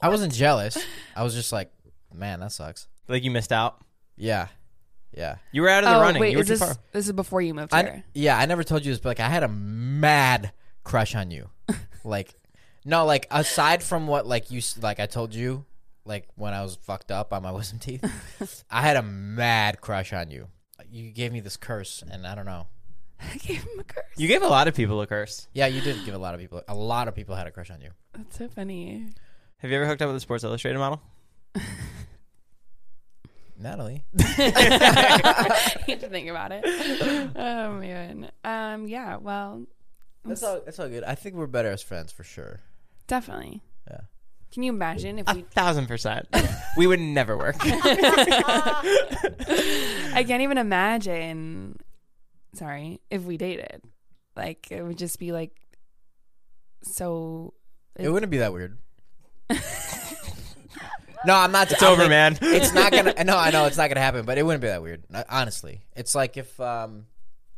I 0.00 0.08
wasn't 0.10 0.34
jealous. 0.34 0.76
I 1.16 1.22
was 1.22 1.34
just 1.34 1.52
like, 1.52 1.70
man, 2.12 2.40
that 2.40 2.52
sucks. 2.52 2.88
Like 3.08 3.22
you 3.24 3.30
missed 3.30 3.52
out? 3.52 3.78
Yeah, 4.16 4.48
Yeah. 5.16 5.36
You 5.52 5.62
were 5.62 5.68
out 5.68 5.84
of 5.84 5.90
the 5.90 5.96
oh 5.96 6.00
running. 6.00 6.20
wait, 6.20 6.32
you 6.32 6.38
were 6.38 6.42
is 6.42 6.48
too 6.48 6.54
this 6.54 6.60
far. 6.60 6.76
this 6.92 7.06
is 7.06 7.12
before 7.12 7.40
you 7.40 7.54
moved 7.54 7.72
I, 7.72 7.82
here? 7.82 8.04
yeah, 8.14 8.38
I 8.38 8.46
never 8.46 8.64
told 8.64 8.84
you 8.84 8.92
this, 8.92 9.00
but 9.00 9.10
like 9.10 9.20
I 9.20 9.28
had 9.28 9.42
a 9.42 9.48
mad 9.48 10.52
crush 10.82 11.14
on 11.14 11.30
you. 11.30 11.50
like, 12.04 12.34
no, 12.84 13.04
like 13.04 13.26
aside 13.30 13.82
from 13.82 14.06
what 14.06 14.26
like 14.26 14.50
you 14.50 14.60
like 14.80 15.00
I 15.00 15.06
told 15.06 15.34
you, 15.34 15.64
like 16.04 16.28
when 16.34 16.52
I 16.52 16.62
was 16.62 16.76
fucked 16.76 17.10
up 17.10 17.32
on 17.32 17.42
my 17.42 17.52
wisdom 17.52 17.78
teeth, 17.78 18.64
I 18.70 18.82
had 18.82 18.96
a 18.96 19.02
mad 19.02 19.80
crush 19.80 20.12
on 20.12 20.30
you. 20.30 20.48
You 20.90 21.10
gave 21.10 21.32
me 21.32 21.40
this 21.40 21.56
curse, 21.56 22.02
and 22.08 22.26
I 22.26 22.34
don't 22.34 22.46
know. 22.46 22.66
I 23.20 23.36
gave 23.36 23.62
him 23.62 23.80
a 23.80 23.84
curse. 23.84 24.04
You 24.16 24.28
gave 24.28 24.42
a 24.42 24.48
lot 24.48 24.68
of 24.68 24.74
people 24.74 25.00
a 25.00 25.06
curse. 25.06 25.48
Yeah, 25.54 25.66
you 25.66 25.80
did 25.80 26.04
give 26.04 26.14
a 26.14 26.18
lot 26.18 26.34
of 26.34 26.40
people. 26.40 26.62
A 26.68 26.74
lot 26.74 27.08
of 27.08 27.14
people 27.14 27.34
had 27.34 27.46
a 27.46 27.50
crush 27.50 27.70
on 27.70 27.80
you. 27.80 27.90
That's 28.12 28.38
so 28.38 28.48
funny. 28.48 29.08
Have 29.58 29.70
you 29.70 29.76
ever 29.76 29.86
hooked 29.86 30.02
up 30.02 30.08
with 30.08 30.16
a 30.16 30.20
Sports 30.20 30.44
Illustrated 30.44 30.78
model? 30.78 31.00
Natalie. 33.58 34.04
I 34.18 35.82
need 35.86 36.00
to 36.00 36.08
think 36.08 36.28
about 36.28 36.52
it. 36.52 36.64
Oh 37.36 37.72
man. 37.74 38.30
Um. 38.44 38.86
Yeah. 38.88 39.16
Well, 39.16 39.66
That's 40.24 40.42
all. 40.42 40.60
That's 40.64 40.78
all 40.78 40.88
good. 40.88 41.04
I 41.04 41.14
think 41.14 41.34
we're 41.36 41.46
better 41.46 41.70
as 41.70 41.82
friends 41.82 42.12
for 42.12 42.24
sure. 42.24 42.60
definitely. 43.06 43.62
Yeah. 43.90 44.00
Can 44.52 44.62
you 44.62 44.72
imagine 44.72 45.18
if 45.18 45.28
A 45.28 45.34
we? 45.34 45.42
thousand 45.42 45.86
percent. 45.88 46.26
we 46.76 46.86
would 46.86 47.00
never 47.00 47.36
work. 47.36 47.56
I 47.60 47.64
can't 50.26 50.42
even 50.42 50.58
imagine. 50.58 51.76
Sorry, 52.54 53.00
if 53.10 53.22
we 53.24 53.36
dated, 53.36 53.82
like 54.36 54.68
it 54.70 54.82
would 54.82 54.98
just 54.98 55.18
be 55.18 55.32
like 55.32 55.52
so. 56.82 57.54
It 57.96 58.08
wouldn't 58.08 58.30
be 58.30 58.38
that 58.38 58.52
weird. 58.52 58.78
No, 61.26 61.34
I'm 61.34 61.52
not. 61.52 61.70
It's 61.70 61.82
over, 61.82 62.08
man. 62.08 62.38
It's 62.40 62.72
not 62.72 62.92
gonna. 62.92 63.14
No, 63.24 63.36
I 63.36 63.50
know 63.50 63.64
it's 63.66 63.76
not 63.76 63.88
gonna 63.88 64.00
happen, 64.00 64.24
but 64.24 64.38
it 64.38 64.42
wouldn't 64.44 64.60
be 64.62 64.68
that 64.68 64.82
weird. 64.82 65.04
Honestly, 65.28 65.82
it's 65.96 66.14
like 66.14 66.36
if 66.36 66.58
um, 66.60 67.06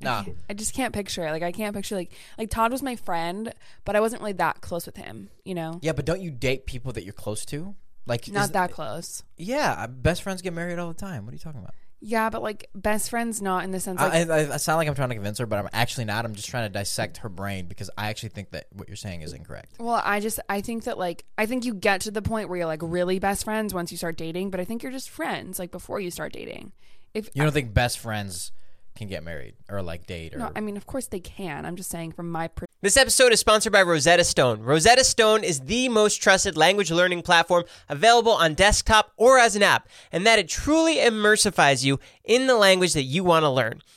nah. 0.00 0.24
I 0.48 0.54
just 0.54 0.74
can't 0.74 0.94
picture 0.94 1.26
it. 1.26 1.30
Like 1.30 1.42
I 1.42 1.52
can't 1.52 1.74
picture 1.74 1.94
like 1.96 2.12
like 2.38 2.50
Todd 2.50 2.70
was 2.72 2.82
my 2.82 2.96
friend, 2.96 3.52
but 3.84 3.96
I 3.96 4.00
wasn't 4.00 4.22
really 4.22 4.34
that 4.34 4.60
close 4.60 4.86
with 4.86 4.96
him. 4.96 5.30
You 5.44 5.54
know, 5.54 5.78
Yeah, 5.82 5.92
but 5.92 6.04
don't 6.04 6.20
you 6.20 6.30
date 6.30 6.66
people 6.66 6.92
that 6.92 7.04
you're 7.04 7.12
close 7.12 7.44
to? 7.46 7.74
Like 8.06 8.28
not 8.30 8.44
is- 8.46 8.50
that 8.52 8.70
close. 8.72 9.22
Yeah, 9.36 9.72
uh, 9.78 9.86
best 9.88 10.22
friends 10.22 10.42
get 10.42 10.52
married 10.52 10.78
all 10.78 10.88
the 10.88 10.94
time. 10.94 11.24
What 11.24 11.32
are 11.32 11.34
you 11.36 11.40
talking 11.40 11.60
about? 11.60 11.74
Yeah, 12.08 12.30
but 12.30 12.40
like 12.40 12.70
best 12.72 13.10
friends, 13.10 13.42
not 13.42 13.64
in 13.64 13.72
the 13.72 13.80
sense 13.80 14.00
like 14.00 14.30
I, 14.30 14.32
I, 14.32 14.54
I 14.54 14.56
sound 14.58 14.78
like 14.78 14.86
I'm 14.86 14.94
trying 14.94 15.08
to 15.08 15.16
convince 15.16 15.38
her, 15.38 15.46
but 15.46 15.58
I'm 15.58 15.68
actually 15.72 16.04
not. 16.04 16.24
I'm 16.24 16.36
just 16.36 16.48
trying 16.48 16.64
to 16.64 16.72
dissect 16.72 17.16
her 17.18 17.28
brain 17.28 17.66
because 17.66 17.90
I 17.98 18.10
actually 18.10 18.28
think 18.28 18.52
that 18.52 18.68
what 18.70 18.86
you're 18.86 18.96
saying 18.96 19.22
is 19.22 19.32
incorrect. 19.32 19.72
Well, 19.80 20.00
I 20.04 20.20
just 20.20 20.38
I 20.48 20.60
think 20.60 20.84
that 20.84 20.98
like 20.98 21.24
I 21.36 21.46
think 21.46 21.64
you 21.64 21.74
get 21.74 22.02
to 22.02 22.12
the 22.12 22.22
point 22.22 22.48
where 22.48 22.58
you're 22.58 22.66
like 22.66 22.78
really 22.80 23.18
best 23.18 23.42
friends 23.42 23.74
once 23.74 23.90
you 23.90 23.98
start 23.98 24.16
dating, 24.16 24.50
but 24.50 24.60
I 24.60 24.64
think 24.64 24.84
you're 24.84 24.92
just 24.92 25.10
friends 25.10 25.58
like 25.58 25.72
before 25.72 25.98
you 25.98 26.12
start 26.12 26.32
dating. 26.32 26.70
If 27.12 27.28
You 27.34 27.42
don't 27.42 27.50
think 27.50 27.74
best 27.74 27.98
friends 27.98 28.52
can 28.96 29.08
get 29.08 29.22
married 29.22 29.54
or 29.68 29.82
like 29.82 30.06
date 30.06 30.34
or? 30.34 30.38
no, 30.38 30.52
I 30.56 30.60
mean 30.60 30.76
of 30.76 30.86
course 30.86 31.06
they 31.06 31.20
can. 31.20 31.64
I'm 31.66 31.76
just 31.76 31.90
saying 31.90 32.12
from 32.12 32.30
my 32.30 32.48
per- 32.48 32.66
This 32.82 32.96
episode 32.96 33.32
is 33.32 33.40
sponsored 33.40 33.72
by 33.72 33.82
Rosetta 33.82 34.24
Stone. 34.24 34.62
Rosetta 34.62 35.04
Stone 35.04 35.44
is 35.44 35.60
the 35.60 35.88
most 35.88 36.16
trusted 36.22 36.56
language 36.56 36.90
learning 36.90 37.22
platform 37.22 37.64
available 37.88 38.32
on 38.32 38.54
desktop 38.54 39.12
or 39.16 39.38
as 39.38 39.56
an 39.56 39.62
app, 39.62 39.88
and 40.10 40.26
that 40.26 40.38
it 40.38 40.48
truly 40.48 40.96
immersifies 40.96 41.84
you 41.84 42.00
in 42.24 42.46
the 42.46 42.56
language 42.56 42.94
that 42.94 43.02
you 43.02 43.22
want 43.24 43.44
to 43.44 43.50
learn. 43.50 43.82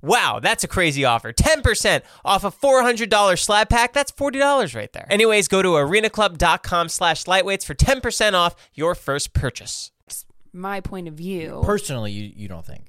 Wow, 0.00 0.38
that's 0.40 0.62
a 0.64 0.68
crazy 0.68 1.04
offer. 1.04 1.32
10% 1.32 2.02
off 2.24 2.44
a 2.44 2.50
$400 2.50 3.38
slab 3.38 3.68
pack. 3.68 3.92
That's 3.92 4.12
$40 4.12 4.74
right 4.76 4.92
there. 4.92 5.06
Anyways, 5.10 5.48
go 5.48 5.60
to 5.62 5.70
arenaclub.com 5.70 6.88
slash 6.88 7.24
lightweights 7.24 7.64
for 7.64 7.74
10% 7.74 8.34
off 8.34 8.54
your 8.74 8.94
first 8.94 9.32
purchase. 9.32 9.90
my 10.52 10.80
point 10.80 11.08
of 11.08 11.14
view. 11.14 11.62
Personally, 11.64 12.12
you 12.12 12.32
you 12.34 12.48
don't 12.48 12.64
think? 12.64 12.84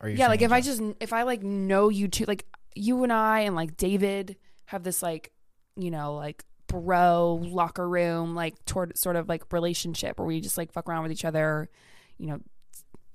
Or 0.00 0.08
yeah, 0.08 0.28
like 0.28 0.42
if 0.42 0.52
I 0.52 0.60
just 0.60 0.80
if 1.00 1.12
I 1.12 1.24
like 1.24 1.42
know 1.42 1.88
you 1.88 2.06
two, 2.08 2.24
like 2.26 2.46
you 2.74 3.02
and 3.02 3.12
I 3.12 3.40
and 3.40 3.56
like 3.56 3.76
David 3.76 4.36
have 4.66 4.84
this 4.84 5.02
like 5.02 5.32
you 5.76 5.90
know 5.90 6.14
like 6.14 6.44
bro 6.68 7.40
locker 7.42 7.88
room 7.88 8.34
like 8.34 8.64
toward 8.64 8.96
sort 8.96 9.16
of 9.16 9.28
like 9.28 9.52
relationship 9.52 10.18
where 10.18 10.26
we 10.26 10.40
just 10.40 10.56
like 10.58 10.72
fuck 10.72 10.88
around 10.88 11.02
with 11.02 11.10
each 11.12 11.24
other, 11.24 11.68
you 12.16 12.28
know, 12.28 12.38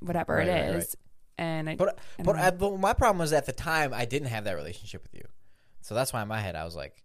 whatever 0.02 0.36
Right, 0.36 0.48
it 0.48 0.52
right, 0.52 0.76
is. 0.84 0.98
And 1.38 1.70
I, 1.70 1.76
But 1.76 2.00
I 2.20 2.24
but, 2.24 2.36
I, 2.36 2.52
but 2.52 2.80
my 2.80 2.94
problem 2.94 3.18
was 3.20 3.34
at 3.34 3.46
the 3.46 3.54
time 3.54 3.94
I 3.94 4.06
didn't 4.06 4.28
have 4.30 4.44
that 4.44 4.54
relationship 4.56 5.04
with 5.04 5.16
you, 5.16 5.28
so 5.82 5.96
that's 5.96 6.14
why 6.14 6.22
in 6.22 6.28
my 6.28 6.40
head 6.40 6.56
I 6.56 6.64
was 6.64 6.76
like, 6.76 7.04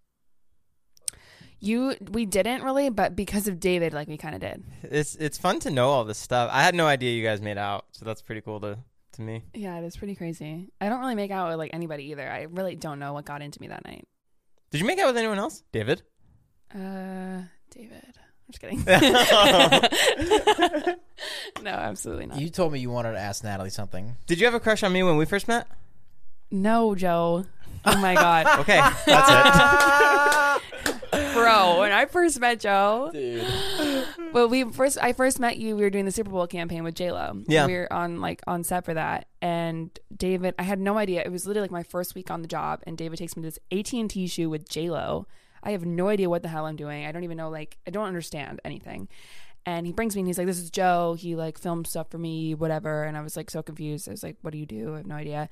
you 1.61 1.95
we 2.11 2.27
didn't 2.27 2.63
really, 2.63 2.91
but 2.91 3.17
because 3.17 3.49
of 3.49 3.59
David, 3.59 3.93
like 3.93 4.07
we 4.09 4.17
kind 4.17 4.35
of 4.35 4.41
did. 4.41 4.65
It's 4.83 5.17
it's 5.17 5.39
fun 5.39 5.61
to 5.61 5.71
know 5.71 5.89
all 5.89 6.05
this 6.05 6.19
stuff. 6.19 6.51
I 6.53 6.63
had 6.63 6.75
no 6.75 6.87
idea 6.87 7.13
you 7.13 7.25
guys 7.25 7.41
made 7.41 7.59
out, 7.59 7.87
so 7.93 8.05
that's 8.05 8.23
pretty 8.23 8.43
cool 8.43 8.61
to 8.61 8.79
to 9.13 9.23
me. 9.23 9.45
Yeah, 9.55 9.79
it 9.79 9.85
is 9.85 9.97
pretty 9.97 10.15
crazy. 10.15 10.69
I 10.81 10.89
don't 10.89 11.01
really 11.01 11.15
make 11.15 11.31
out 11.31 11.49
with 11.49 11.59
like 11.59 11.71
anybody 11.73 12.05
either. 12.11 12.31
I 12.31 12.43
really 12.43 12.77
don't 12.77 12.99
know 12.99 13.13
what 13.13 13.25
got 13.25 13.43
into 13.43 13.61
me 13.61 13.69
that 13.69 13.85
night. 13.85 14.07
Did 14.71 14.81
you 14.81 14.87
make 14.87 14.99
out 14.99 15.07
with 15.07 15.17
anyone 15.17 15.39
else, 15.39 15.63
David? 15.73 16.03
Uh, 16.73 17.43
David. 17.71 18.19
I'm 18.49 18.53
just 18.53 18.61
kidding. 18.63 18.83
no, 21.63 21.71
absolutely 21.71 22.27
not. 22.27 22.41
you 22.41 22.49
told 22.49 22.73
me 22.73 22.79
you 22.79 22.91
wanted 22.91 23.13
to 23.13 23.19
ask 23.19 23.45
Natalie 23.45 23.71
something. 23.71 24.17
Did 24.27 24.41
you 24.41 24.47
have 24.47 24.55
a 24.55 24.61
crush 24.61 24.83
on 24.83 24.93
me 24.93 25.03
when 25.03 25.17
we 25.17 25.25
first 25.27 25.49
met? 25.49 25.67
No, 26.51 26.95
Joe. 26.95 27.45
Oh 27.85 27.99
my 28.01 28.15
god, 28.15 28.47
Okay, 28.61 28.81
that's 29.07 29.31
it. 29.31 30.63
bro. 31.35 31.81
When 31.81 31.93
I 31.93 32.07
first 32.07 32.41
met 32.41 32.61
Joe, 32.61 33.11
well, 34.33 34.49
we 34.49 34.65
first 34.65 34.99
I 35.01 35.13
first 35.13 35.39
met 35.39 35.59
you. 35.59 35.77
We 35.77 35.83
were 35.83 35.91
doing 35.91 36.05
the 36.05 36.11
Super 36.11 36.31
Bowl 36.31 36.47
campaign 36.47 36.85
with 36.85 36.95
J 36.95 37.13
Lo. 37.13 37.41
Yeah. 37.47 37.67
we 37.67 37.75
were 37.75 37.93
on 37.93 38.21
like 38.21 38.43
on 38.47 38.65
set 38.65 38.85
for 38.85 38.95
that, 38.95 39.27
and 39.43 39.91
David. 40.15 40.55
I 40.59 40.63
had 40.65 40.81
no 40.81 40.99
idea. 40.99 41.23
It 41.25 41.31
was 41.31 41.47
literally 41.47 41.65
like 41.65 41.71
my 41.73 41.83
first 41.85 42.15
week 42.15 42.31
on 42.31 42.43
the 42.43 42.49
job, 42.49 42.83
and 42.87 42.99
David 42.99 43.19
takes 43.19 43.37
me 43.37 43.43
to 43.43 43.49
this 43.49 43.59
AT 43.71 43.93
and 43.93 44.11
T 44.11 44.27
shoe 44.27 44.51
with 44.51 44.69
J 44.69 44.91
Lo. 44.91 45.27
I 45.63 45.73
have 45.73 45.85
no 45.85 46.09
idea 46.09 46.29
what 46.31 46.43
the 46.43 46.49
hell 46.49 46.67
I'm 46.67 46.77
doing. 46.77 47.07
I 47.07 47.13
don't 47.13 47.25
even 47.25 47.37
know. 47.37 47.51
Like, 47.51 47.79
I 47.87 47.91
don't 47.91 48.07
understand 48.07 48.61
anything. 48.65 49.09
And 49.67 49.87
he 49.87 49.93
brings 49.93 50.15
me 50.15 50.21
and 50.21 50.27
he's 50.27 50.39
like, 50.39 50.47
"This 50.47 50.59
is 50.59 50.71
Joe. 50.71 51.15
He 51.19 51.37
like 51.37 51.59
films 51.59 51.91
stuff 51.91 52.11
for 52.11 52.19
me, 52.19 52.55
whatever." 52.55 53.05
And 53.05 53.17
I 53.17 53.21
was 53.21 53.37
like 53.37 53.51
so 53.51 53.63
confused. 53.63 54.09
I 54.09 54.13
was 54.13 54.23
like, 54.23 54.37
"What 54.41 54.53
do 54.53 54.59
you 54.59 54.67
do?" 54.67 54.95
I 54.95 54.99
have 54.99 55.07
no 55.07 55.17
idea. 55.17 55.51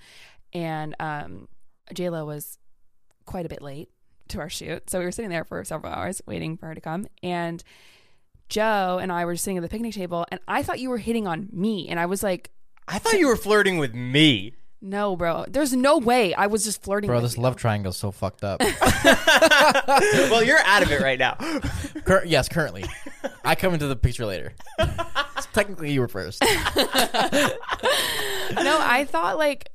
And 0.53 0.95
um, 1.01 1.49
J 1.93 2.09
Lo 2.09 2.25
was 2.25 2.59
quite 3.27 3.45
a 3.45 3.49
bit 3.49 3.61
late 3.61 3.91
to 4.29 4.39
our 4.39 4.49
shoot, 4.49 4.89
so 4.89 4.99
we 4.99 5.05
were 5.05 5.13
sitting 5.13 5.31
there 5.31 5.45
for 5.45 5.63
several 5.65 5.93
hours 5.93 6.23
waiting 6.27 6.57
for 6.57 6.67
her 6.67 6.75
to 6.75 6.81
come. 6.81 7.07
And 7.23 7.63
Joe 8.49 8.99
and 9.01 9.13
I 9.13 9.25
were 9.25 9.37
sitting 9.37 9.59
at 9.59 9.63
the 9.63 9.69
picnic 9.69 9.95
table, 9.95 10.25
and 10.31 10.41
I 10.49 10.63
thought 10.63 10.81
you 10.81 10.89
were 10.89 10.99
hitting 10.99 11.27
on 11.27 11.49
me, 11.53 11.89
and 11.89 12.01
I 12.01 12.07
was 12.07 12.23
like, 12.23 12.53
I 12.89 12.99
thought 12.99 13.19
you 13.19 13.27
were 13.27 13.37
flirting 13.37 13.79
with 13.79 13.95
me. 13.95 14.55
"No, 14.81 15.17
bro. 15.17 15.45
There's 15.49 15.73
no 15.73 15.99
way. 15.99 16.35
I 16.35 16.47
was 16.47 16.65
just 16.65 16.83
flirting." 16.83 17.09
Bro, 17.09 17.17
with 17.19 17.25
this 17.25 17.37
you. 17.37 17.43
love 17.43 17.57
triangle's 17.57 17.97
so 17.97 18.11
fucked 18.11 18.45
up. 18.45 18.61
well, 20.31 20.43
you're 20.43 20.59
out 20.59 20.83
of 20.83 20.91
it 20.91 21.01
right 21.01 21.19
now. 21.19 21.35
Cur- 22.05 22.25
yes, 22.25 22.49
currently. 22.49 22.85
I 23.45 23.55
come 23.55 23.75
into 23.75 23.87
the 23.87 23.97
picture 23.97 24.27
later. 24.27 24.55
So 24.79 24.87
technically, 25.53 25.93
you 25.93 26.01
were 26.01 26.09
first. 26.09 26.43
no, 26.43 26.49
I 28.81 29.07
thought 29.09 29.39
like 29.39 29.71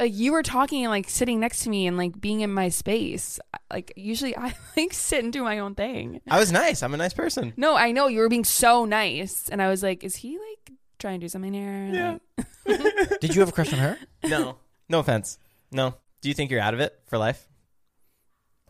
uh, 0.00 0.04
you 0.04 0.32
were 0.32 0.42
talking 0.42 0.84
and 0.84 0.90
like 0.90 1.08
sitting 1.08 1.38
next 1.40 1.60
to 1.60 1.70
me 1.70 1.86
and 1.86 1.96
like 1.96 2.20
being 2.20 2.40
in 2.40 2.52
my 2.52 2.68
space. 2.68 3.38
Like 3.72 3.92
usually 3.96 4.36
I 4.36 4.54
like 4.76 4.92
sit 4.92 5.22
and 5.22 5.32
do 5.32 5.42
my 5.42 5.60
own 5.60 5.74
thing. 5.74 6.20
I 6.28 6.38
was 6.38 6.50
nice. 6.52 6.82
I'm 6.82 6.94
a 6.94 6.96
nice 6.96 7.14
person. 7.14 7.52
No, 7.56 7.76
I 7.76 7.92
know 7.92 8.08
you 8.08 8.20
were 8.20 8.28
being 8.28 8.44
so 8.44 8.84
nice, 8.84 9.48
and 9.48 9.62
I 9.62 9.68
was 9.68 9.82
like, 9.82 10.02
is 10.04 10.16
he 10.16 10.38
like 10.38 10.72
trying 10.98 11.20
to 11.20 11.24
do 11.24 11.28
something 11.28 11.52
here? 11.54 11.90
Yeah. 11.92 12.18
Like, 12.36 12.46
Did 13.20 13.34
you 13.34 13.40
have 13.40 13.48
a 13.48 13.52
crush 13.52 13.72
on 13.72 13.78
her? 13.78 13.98
No, 14.24 14.56
no 14.88 15.00
offense. 15.00 15.38
No. 15.70 15.94
Do 16.20 16.28
you 16.28 16.34
think 16.34 16.50
you're 16.50 16.60
out 16.60 16.74
of 16.74 16.80
it 16.80 16.98
for 17.06 17.18
life? 17.18 17.46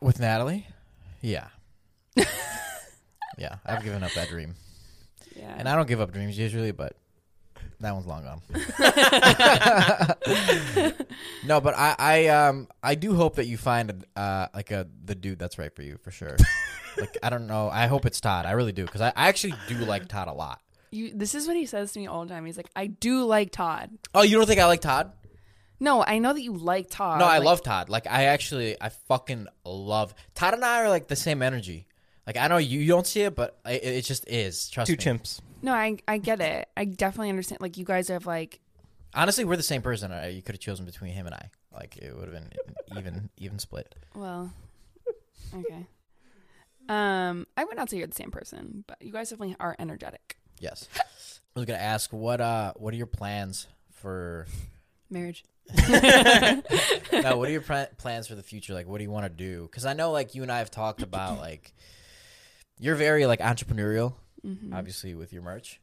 With 0.01 0.21
Natalie? 0.21 0.67
Yeah. 1.21 1.49
yeah, 3.39 3.57
I've 3.65 3.85
given 3.85 4.03
up 4.03 4.13
that 4.15 4.29
dream. 4.29 4.55
yeah. 5.37 5.55
And 5.57 5.69
I 5.69 5.77
don't 5.77 5.89
give 5.89 6.01
up 6.01 6.13
dreams 6.13 6.39
usually, 6.39 6.73
but 6.73 6.97
that 7.81 7.93
one's 7.93 8.07
long 8.07 8.25
gone. 8.25 8.43
no, 11.45 11.61
but 11.61 11.75
I, 11.77 11.95
I 11.99 12.27
um 12.29 12.69
I 12.83 12.95
do 12.95 13.15
hope 13.15 13.37
that 13.37 13.47
you 13.47 13.57
find 13.57 14.05
uh 14.17 14.49
like 14.55 14.71
a 14.71 14.87
the 15.05 15.15
dude 15.15 15.39
that's 15.39 15.59
right 15.59 15.75
for 15.75 15.83
you 15.83 15.99
for 16.03 16.11
sure. 16.11 16.37
like 16.97 17.17
I 17.23 17.31
don't 17.31 17.47
know. 17.47 17.69
I 17.71 17.87
hope 17.87 18.07
it's 18.07 18.21
Todd. 18.21 18.47
I 18.47 18.53
really 18.53 18.73
do 18.73 18.85
because 18.85 19.01
I, 19.01 19.09
I 19.09 19.29
actually 19.29 19.55
do 19.69 19.77
like 19.77 20.09
Todd 20.09 20.29
a 20.29 20.33
lot. 20.33 20.61
You, 20.95 21.13
this 21.15 21.35
is 21.35 21.47
what 21.47 21.57
he 21.57 21.67
says 21.67 21.93
to 21.93 21.99
me 21.99 22.07
all 22.07 22.25
the 22.25 22.33
time. 22.33 22.47
He's 22.47 22.57
like, 22.57 22.71
I 22.77 22.87
do 22.87 23.25
like 23.25 23.51
Todd. 23.51 23.91
Oh, 24.15 24.23
you 24.23 24.37
don't 24.37 24.47
think 24.47 24.61
I 24.61 24.67
like 24.67 24.81
Todd? 24.81 25.13
No, 25.81 26.03
I 26.05 26.19
know 26.19 26.33
that 26.33 26.41
you 26.43 26.53
like 26.55 26.89
Todd. 26.89 27.19
No, 27.19 27.27
I 27.27 27.39
like- 27.39 27.45
love 27.45 27.63
Todd. 27.63 27.89
Like 27.89 28.07
I 28.07 28.25
actually, 28.27 28.81
I 28.81 28.89
fucking 28.89 29.49
love 29.65 30.15
Todd 30.35 30.55
and 30.55 30.65
I 30.65 30.83
are 30.83 30.89
like 30.89 31.09
the 31.09 31.17
same 31.17 31.43
energy. 31.43 31.87
Like 32.27 32.37
I 32.37 32.47
know 32.49 32.57
you, 32.57 32.81
you 32.81 32.89
don't 32.89 33.07
see 33.07 33.21
it, 33.23 33.35
but 33.35 33.59
it, 33.67 33.83
it 33.85 34.03
just 34.03 34.27
is. 34.29 34.69
Trust 34.71 34.87
Two 34.87 34.95
me. 34.95 34.99
chimps. 34.99 35.41
No, 35.63 35.73
I 35.75 35.99
I 36.09 36.19
get 36.19 36.41
it. 36.41 36.69
I 36.77 36.85
definitely 36.87 37.29
understand. 37.31 37.61
Like 37.61 37.77
you 37.77 37.85
guys 37.85 38.09
have 38.09 38.25
like 38.27 38.61
Honestly, 39.15 39.45
we're 39.45 39.57
the 39.57 39.63
same 39.63 39.83
person. 39.83 40.11
You 40.35 40.43
could 40.43 40.55
have 40.55 40.61
chosen 40.61 40.85
between 40.87 41.13
him 41.13 41.27
and 41.27 41.35
I. 41.35 41.51
Like 41.73 41.97
it 41.99 42.15
would 42.17 42.25
have 42.25 42.33
been 42.33 42.51
an 42.91 42.99
even 42.99 43.31
even 43.37 43.59
split. 43.59 43.95
Well, 44.15 44.53
okay. 45.55 45.87
Um, 46.89 47.47
I 47.57 47.65
would 47.65 47.77
not 47.77 47.91
say 47.91 47.99
you're 47.99 48.07
the 48.07 48.15
same 48.15 48.31
person, 48.31 48.85
but 48.87 49.01
you 49.01 49.13
guys 49.13 49.31
definitely 49.31 49.57
are 49.61 49.75
energetic. 49.79 50.37
Yes. 50.61 50.89
I 50.99 51.59
was 51.61 51.67
gonna 51.67 51.79
ask 51.79 52.13
what 52.13 52.41
uh 52.41 52.73
what 52.77 52.93
are 52.95 52.97
your 52.97 53.07
plans 53.07 53.67
for 53.93 54.47
Marriage. 55.11 55.45
no 55.79 57.37
what 57.39 57.49
are 57.49 57.53
your 57.53 57.61
pla- 57.63 57.87
plans 57.97 58.27
for 58.27 58.35
the 58.35 58.43
future 58.43 58.75
like 58.75 58.87
what 58.87 58.99
do 58.99 59.05
you 59.05 59.11
want 59.11 59.25
to 59.25 59.31
do 59.31 59.63
because 59.63 59.87
I 59.87 59.95
know 59.95 60.11
like 60.11 60.35
you 60.35 60.43
and 60.43 60.53
I 60.53 60.59
have 60.59 60.71
talked 60.71 61.03
about 61.03 61.39
like 61.39 61.73
you're 62.79 62.97
very 62.97 63.27
like 63.27 63.41
entrepreneurial 63.41 64.15
Mm-hmm. 64.47 64.75
obviously 64.75 65.15
with 65.15 65.33
your 65.33 65.41
merch 65.43 65.81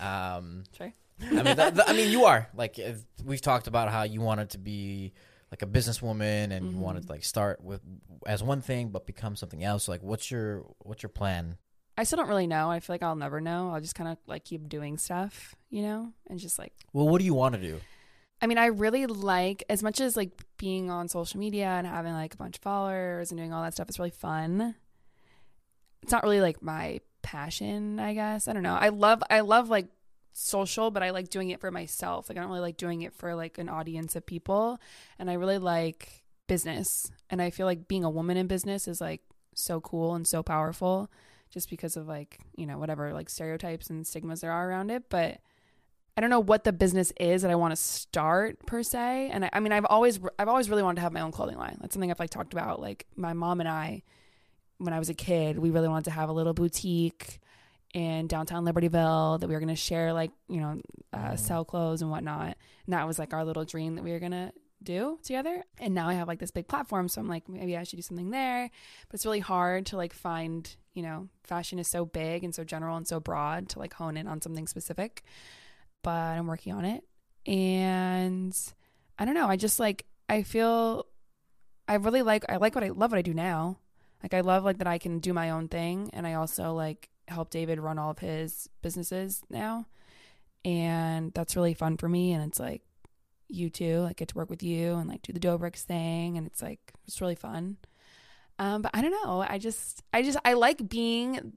um 0.00 0.64
Sorry. 0.76 0.94
I 1.22 1.42
mean, 1.42 1.60
I 1.60 1.92
mean, 1.92 2.10
you 2.10 2.24
are 2.24 2.48
like 2.56 2.78
if- 2.78 3.04
we've 3.24 3.40
talked 3.42 3.66
about 3.68 3.88
how 3.90 4.02
you 4.02 4.20
wanted 4.20 4.50
to 4.50 4.58
be 4.58 5.12
like 5.52 5.62
a 5.62 5.66
businesswoman 5.66 6.50
and 6.50 6.72
you 6.72 6.78
wanted 6.78 7.02
to 7.06 7.08
like 7.12 7.22
start 7.24 7.62
with 7.62 7.80
as 8.26 8.42
one 8.42 8.62
thing 8.62 8.88
but 8.88 9.06
become 9.06 9.36
something 9.36 9.62
else. 9.62 9.86
Like, 9.86 10.02
what's 10.02 10.28
your 10.30 10.64
what's 10.78 11.02
your 11.04 11.10
plan? 11.10 11.56
I 12.00 12.04
still 12.04 12.16
don't 12.16 12.28
really 12.28 12.46
know. 12.46 12.70
I 12.70 12.80
feel 12.80 12.94
like 12.94 13.02
I'll 13.02 13.14
never 13.14 13.42
know. 13.42 13.72
I'll 13.74 13.80
just 13.82 13.94
kind 13.94 14.08
of 14.08 14.16
like 14.26 14.44
keep 14.44 14.70
doing 14.70 14.96
stuff, 14.96 15.54
you 15.68 15.82
know, 15.82 16.14
and 16.28 16.38
just 16.38 16.58
like 16.58 16.72
Well, 16.94 17.06
what 17.06 17.18
do 17.18 17.26
you 17.26 17.34
want 17.34 17.56
to 17.56 17.60
do? 17.60 17.78
I 18.40 18.46
mean, 18.46 18.56
I 18.56 18.66
really 18.66 19.04
like 19.04 19.64
as 19.68 19.82
much 19.82 20.00
as 20.00 20.16
like 20.16 20.30
being 20.56 20.90
on 20.90 21.08
social 21.08 21.38
media 21.38 21.66
and 21.66 21.86
having 21.86 22.14
like 22.14 22.32
a 22.32 22.38
bunch 22.38 22.56
of 22.56 22.62
followers 22.62 23.30
and 23.30 23.38
doing 23.38 23.52
all 23.52 23.62
that 23.62 23.74
stuff 23.74 23.90
is 23.90 23.98
really 23.98 24.12
fun. 24.12 24.76
It's 26.02 26.10
not 26.10 26.22
really 26.22 26.40
like 26.40 26.62
my 26.62 27.00
passion, 27.20 28.00
I 28.00 28.14
guess. 28.14 28.48
I 28.48 28.54
don't 28.54 28.62
know. 28.62 28.78
I 28.80 28.88
love 28.88 29.22
I 29.28 29.40
love 29.40 29.68
like 29.68 29.88
social, 30.32 30.90
but 30.90 31.02
I 31.02 31.10
like 31.10 31.28
doing 31.28 31.50
it 31.50 31.60
for 31.60 31.70
myself. 31.70 32.30
Like 32.30 32.38
I 32.38 32.40
don't 32.40 32.48
really 32.48 32.62
like 32.62 32.78
doing 32.78 33.02
it 33.02 33.12
for 33.12 33.34
like 33.34 33.58
an 33.58 33.68
audience 33.68 34.16
of 34.16 34.24
people. 34.24 34.80
And 35.18 35.30
I 35.30 35.34
really 35.34 35.58
like 35.58 36.24
business. 36.46 37.10
And 37.28 37.42
I 37.42 37.50
feel 37.50 37.66
like 37.66 37.88
being 37.88 38.04
a 38.04 38.10
woman 38.10 38.38
in 38.38 38.46
business 38.46 38.88
is 38.88 39.02
like 39.02 39.20
so 39.54 39.82
cool 39.82 40.14
and 40.14 40.26
so 40.26 40.42
powerful 40.42 41.10
just 41.50 41.68
because 41.68 41.96
of 41.96 42.06
like, 42.06 42.38
you 42.56 42.66
know, 42.66 42.78
whatever 42.78 43.12
like 43.12 43.28
stereotypes 43.28 43.90
and 43.90 44.06
stigmas 44.06 44.40
there 44.40 44.52
are 44.52 44.68
around 44.68 44.90
it, 44.90 45.04
but 45.08 45.38
I 46.16 46.20
don't 46.20 46.30
know 46.30 46.40
what 46.40 46.64
the 46.64 46.72
business 46.72 47.12
is 47.18 47.42
that 47.42 47.50
I 47.50 47.54
want 47.54 47.72
to 47.72 47.76
start 47.76 48.64
per 48.66 48.82
se. 48.82 49.30
And 49.32 49.44
I, 49.44 49.50
I 49.54 49.60
mean, 49.60 49.72
I've 49.72 49.86
always, 49.86 50.20
I've 50.38 50.48
always 50.48 50.68
really 50.68 50.82
wanted 50.82 50.96
to 50.96 51.02
have 51.02 51.12
my 51.12 51.20
own 51.20 51.32
clothing 51.32 51.56
line. 51.58 51.78
That's 51.80 51.94
something 51.94 52.10
I've 52.10 52.20
like 52.20 52.30
talked 52.30 52.52
about. 52.52 52.80
Like 52.80 53.06
my 53.16 53.32
mom 53.32 53.60
and 53.60 53.68
I, 53.68 54.02
when 54.78 54.92
I 54.92 54.98
was 54.98 55.08
a 55.08 55.14
kid, 55.14 55.58
we 55.58 55.70
really 55.70 55.88
wanted 55.88 56.04
to 56.06 56.10
have 56.10 56.28
a 56.28 56.32
little 56.32 56.54
boutique 56.54 57.40
in 57.94 58.26
downtown 58.26 58.64
Libertyville 58.64 59.40
that 59.40 59.48
we 59.48 59.54
were 59.54 59.60
going 59.60 59.68
to 59.68 59.76
share, 59.76 60.12
like, 60.12 60.30
you 60.48 60.60
know, 60.60 60.80
uh, 61.12 61.36
sell 61.36 61.64
clothes 61.64 62.02
and 62.02 62.10
whatnot. 62.10 62.56
And 62.86 62.94
that 62.94 63.06
was 63.06 63.18
like 63.18 63.32
our 63.34 63.44
little 63.44 63.64
dream 63.64 63.96
that 63.96 64.04
we 64.04 64.12
were 64.12 64.20
going 64.20 64.32
to 64.32 64.52
do 64.82 65.18
together. 65.22 65.64
And 65.78 65.94
now 65.94 66.08
I 66.08 66.14
have 66.14 66.28
like 66.28 66.38
this 66.38 66.50
big 66.50 66.68
platform. 66.68 67.08
So 67.08 67.20
I'm 67.20 67.28
like, 67.28 67.48
maybe 67.48 67.76
I 67.76 67.82
should 67.84 67.96
do 67.96 68.02
something 68.02 68.30
there. 68.30 68.70
But 69.08 69.14
it's 69.14 69.26
really 69.26 69.40
hard 69.40 69.86
to 69.86 69.96
like 69.96 70.12
find, 70.12 70.74
you 70.94 71.02
know, 71.02 71.28
fashion 71.44 71.78
is 71.78 71.88
so 71.88 72.04
big 72.04 72.44
and 72.44 72.54
so 72.54 72.64
general 72.64 72.96
and 72.96 73.06
so 73.06 73.20
broad 73.20 73.68
to 73.70 73.78
like 73.78 73.94
hone 73.94 74.16
in 74.16 74.26
on 74.26 74.40
something 74.40 74.66
specific 74.66 75.22
but 76.02 76.10
I'm 76.10 76.46
working 76.46 76.72
on 76.72 76.84
it. 76.84 77.04
And 77.46 78.56
I 79.18 79.24
don't 79.24 79.34
know. 79.34 79.46
I 79.46 79.56
just 79.56 79.80
like 79.80 80.06
I 80.28 80.42
feel 80.42 81.06
I 81.88 81.94
really 81.94 82.22
like 82.22 82.44
I 82.48 82.56
like 82.56 82.74
what 82.74 82.84
I 82.84 82.88
love 82.88 83.10
what 83.10 83.18
I 83.18 83.22
do 83.22 83.34
now. 83.34 83.78
Like 84.22 84.34
I 84.34 84.40
love 84.40 84.64
like 84.64 84.78
that 84.78 84.86
I 84.86 84.98
can 84.98 85.18
do 85.18 85.32
my 85.32 85.50
own 85.50 85.68
thing 85.68 86.10
and 86.12 86.26
I 86.26 86.34
also 86.34 86.72
like 86.74 87.08
help 87.28 87.50
David 87.50 87.80
run 87.80 87.98
all 87.98 88.10
of 88.10 88.18
his 88.18 88.68
businesses 88.82 89.42
now. 89.48 89.86
And 90.64 91.32
that's 91.32 91.56
really 91.56 91.74
fun 91.74 91.96
for 91.96 92.08
me 92.08 92.32
and 92.32 92.44
it's 92.46 92.60
like 92.60 92.82
you 93.52 93.70
too, 93.70 94.00
like 94.00 94.16
get 94.16 94.28
to 94.28 94.34
work 94.34 94.50
with 94.50 94.62
you 94.62 94.94
and 94.94 95.08
like 95.08 95.22
do 95.22 95.32
the 95.32 95.40
Dobrik's 95.40 95.82
thing 95.82 96.36
and 96.36 96.46
it's 96.46 96.62
like 96.62 96.92
it's 97.06 97.20
really 97.20 97.34
fun. 97.34 97.76
Um 98.58 98.82
but 98.82 98.90
I 98.94 99.02
don't 99.02 99.12
know. 99.24 99.44
I 99.46 99.58
just 99.58 100.02
I 100.12 100.22
just 100.22 100.38
I 100.44 100.54
like 100.54 100.88
being 100.88 101.52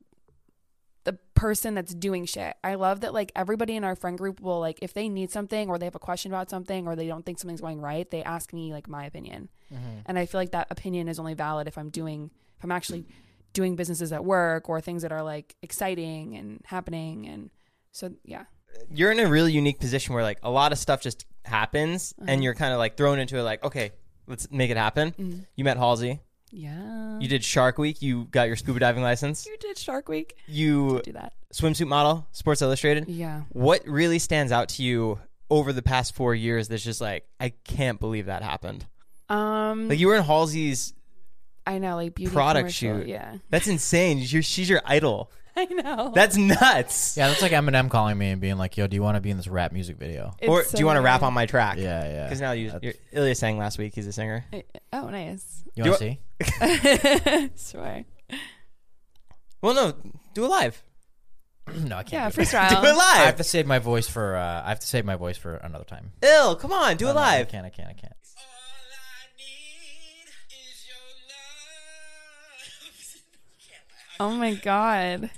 the 1.06 1.18
person 1.36 1.74
that's 1.74 1.94
doing 1.94 2.26
shit. 2.26 2.56
I 2.64 2.76
love 2.76 3.02
that 3.02 3.14
like 3.14 3.32
everybody 3.36 3.76
in 3.76 3.84
our 3.84 3.96
friend 3.96 4.18
group 4.18 4.40
will 4.40 4.60
like 4.60 4.80
if 4.82 4.94
they 4.94 5.10
need 5.10 5.32
something 5.32 5.70
or 5.70 5.78
they 5.78 5.86
have 5.86 5.96
a 5.96 6.00
question 6.00 6.32
about 6.32 6.50
something 6.50 6.88
or 6.88 6.96
they 6.96 7.08
don't 7.08 7.26
think 7.26 7.40
something's 7.40 7.62
going 7.62 7.82
right, 7.82 8.10
they 8.10 8.24
ask 8.24 8.54
me 8.54 8.72
like 8.72 8.88
my 8.88 9.06
opinion. 9.06 9.50
And 10.06 10.18
I 10.18 10.26
feel 10.26 10.40
like 10.40 10.52
that 10.52 10.68
opinion 10.70 11.08
is 11.10 11.20
only 11.20 11.34
valid 11.34 11.68
if 11.68 11.78
I'm 11.78 11.90
doing 11.90 12.32
if 12.58 12.64
I'm 12.64 12.72
actually 12.72 13.06
doing 13.52 13.76
businesses 13.76 14.12
at 14.14 14.24
work 14.24 14.70
or 14.70 14.80
things 14.82 15.02
that 15.02 15.12
are 15.12 15.24
like 15.24 15.56
exciting 15.62 16.36
and 16.38 16.62
happening 16.66 17.28
and 17.28 17.50
so 17.92 18.12
yeah. 18.24 18.46
You're 18.92 19.12
in 19.12 19.20
a 19.20 19.28
really 19.28 19.52
unique 19.52 19.80
position 19.80 20.14
where 20.14 20.24
like 20.24 20.40
a 20.44 20.50
lot 20.52 20.72
of 20.72 20.78
stuff 20.78 21.02
just 21.02 21.26
happens 21.46 22.14
and 22.28 22.44
you're 22.44 22.54
kind 22.56 22.74
of 22.74 22.80
like 22.80 22.96
thrown 22.98 23.20
into 23.20 23.38
it 23.38 23.44
like, 23.44 23.64
okay, 23.64 23.92
let's 24.28 24.50
make 24.52 24.70
it 24.72 24.78
happen. 24.78 25.46
You 25.56 25.64
met 25.64 25.78
Halsey. 25.78 26.20
Yeah. 26.52 27.18
You 27.20 27.28
did 27.28 27.44
Shark 27.44 27.78
Week. 27.80 28.02
You 28.02 28.26
got 28.26 28.44
your 28.48 28.56
scuba 28.56 28.80
diving 28.80 29.02
license. 29.02 29.46
You 29.46 29.58
did 29.58 29.78
Shark 29.78 30.08
Week. 30.08 30.38
You 30.48 31.02
Do 31.04 31.14
that. 31.14 31.34
swimsuit 31.52 31.88
model, 31.88 32.28
Sports 32.32 32.62
Illustrated. 32.62 33.08
Yeah. 33.10 33.42
What 33.50 33.82
really 33.88 34.20
stands 34.20 34.52
out 34.52 34.70
to 34.70 34.84
you 34.84 35.20
over 35.50 35.74
the 35.74 35.82
past 35.82 36.14
four 36.16 36.36
years 36.36 36.68
that's 36.68 36.84
just 36.84 37.02
like, 37.02 37.28
I 37.40 37.50
can't 37.64 38.00
believe 38.00 38.28
that 38.28 38.44
happened? 38.44 38.86
Um 39.30 39.90
Like 39.90 39.98
you 40.00 40.08
were 40.08 40.16
in 40.16 40.24
Halsey's 40.24 40.94
I 41.66 41.80
know 41.80 41.96
like 41.96 42.14
beauty 42.14 42.32
product 42.34 42.72
shoot. 42.72 43.08
Yeah. 43.08 43.38
That's 43.50 43.68
insane. 43.68 44.20
You're, 44.20 44.42
she's 44.44 44.70
your 44.70 44.82
idol. 44.86 45.32
I 45.58 45.66
know. 45.66 46.12
That's 46.16 46.36
nuts. 46.36 47.16
Yeah, 47.16 47.28
that's 47.28 47.42
like 47.42 47.52
Eminem 47.52 47.90
calling 47.90 48.18
me 48.18 48.30
and 48.30 48.42
being 48.42 48.58
like, 48.58 48.76
"Yo, 48.76 48.88
do 48.88 48.96
you 48.96 49.04
want 49.04 49.16
to 49.16 49.22
be 49.22 49.30
in 49.30 49.38
this 49.38 49.48
rap 49.48 49.72
music 49.72 49.98
video?" 49.98 50.34
It's 50.40 50.50
or 50.50 50.64
so 50.64 50.78
do 50.78 50.82
you 50.82 50.86
want 50.88 50.98
to 50.98 51.02
rap 51.02 51.22
on 51.22 51.34
my 51.34 51.46
track? 51.46 51.78
Yeah, 51.78 52.04
yeah. 52.06 52.24
Because 52.24 52.42
now 52.42 52.54
you, 52.54 52.72
That's- 52.72 52.96
you're, 53.12 53.22
Ilya 53.24 53.36
sang 53.36 53.58
last 53.58 53.78
week. 53.78 53.94
He's 53.94 54.08
a 54.08 54.12
singer. 54.14 54.46
Oh, 54.92 55.10
nice. 55.10 55.64
you 55.76 55.84
want 55.84 56.00
to 56.00 57.50
see? 57.56 57.72
sure. 57.72 58.04
Well, 59.62 59.74
no, 59.76 59.94
do 60.34 60.46
it 60.46 60.50
live. 60.50 60.82
no, 61.86 61.98
I 61.98 62.04
can't. 62.04 62.14
Yeah, 62.14 62.30
do 62.32 62.42
freestyle. 62.42 62.70
Do 62.70 62.88
it 62.88 62.96
live. 62.96 63.00
I 63.00 63.26
have 63.26 63.38
to 63.38 63.44
save 63.44 63.68
my 63.68 63.80
voice 63.80 64.08
for. 64.08 64.36
Uh, 64.36 64.64
I 64.66 64.70
have 64.70 64.80
to 64.80 64.88
save 64.88 65.06
my 65.06 65.16
voice 65.16 65.38
for 65.38 65.56
another 65.58 65.86
time. 65.86 66.14
Ill, 66.24 66.56
come 66.56 66.74
on, 66.74 66.98
do 66.98 67.06
No, 67.06 67.12
it 67.12 67.14
no, 67.14 67.20
I 67.22 67.38
live. 67.38 67.50
can't. 67.50 67.66
I 67.66 67.70
can't. 67.70 67.90
I 67.90 67.94
can't. 67.94 68.14
Oh 74.20 74.32
my 74.32 74.54
god. 74.54 75.30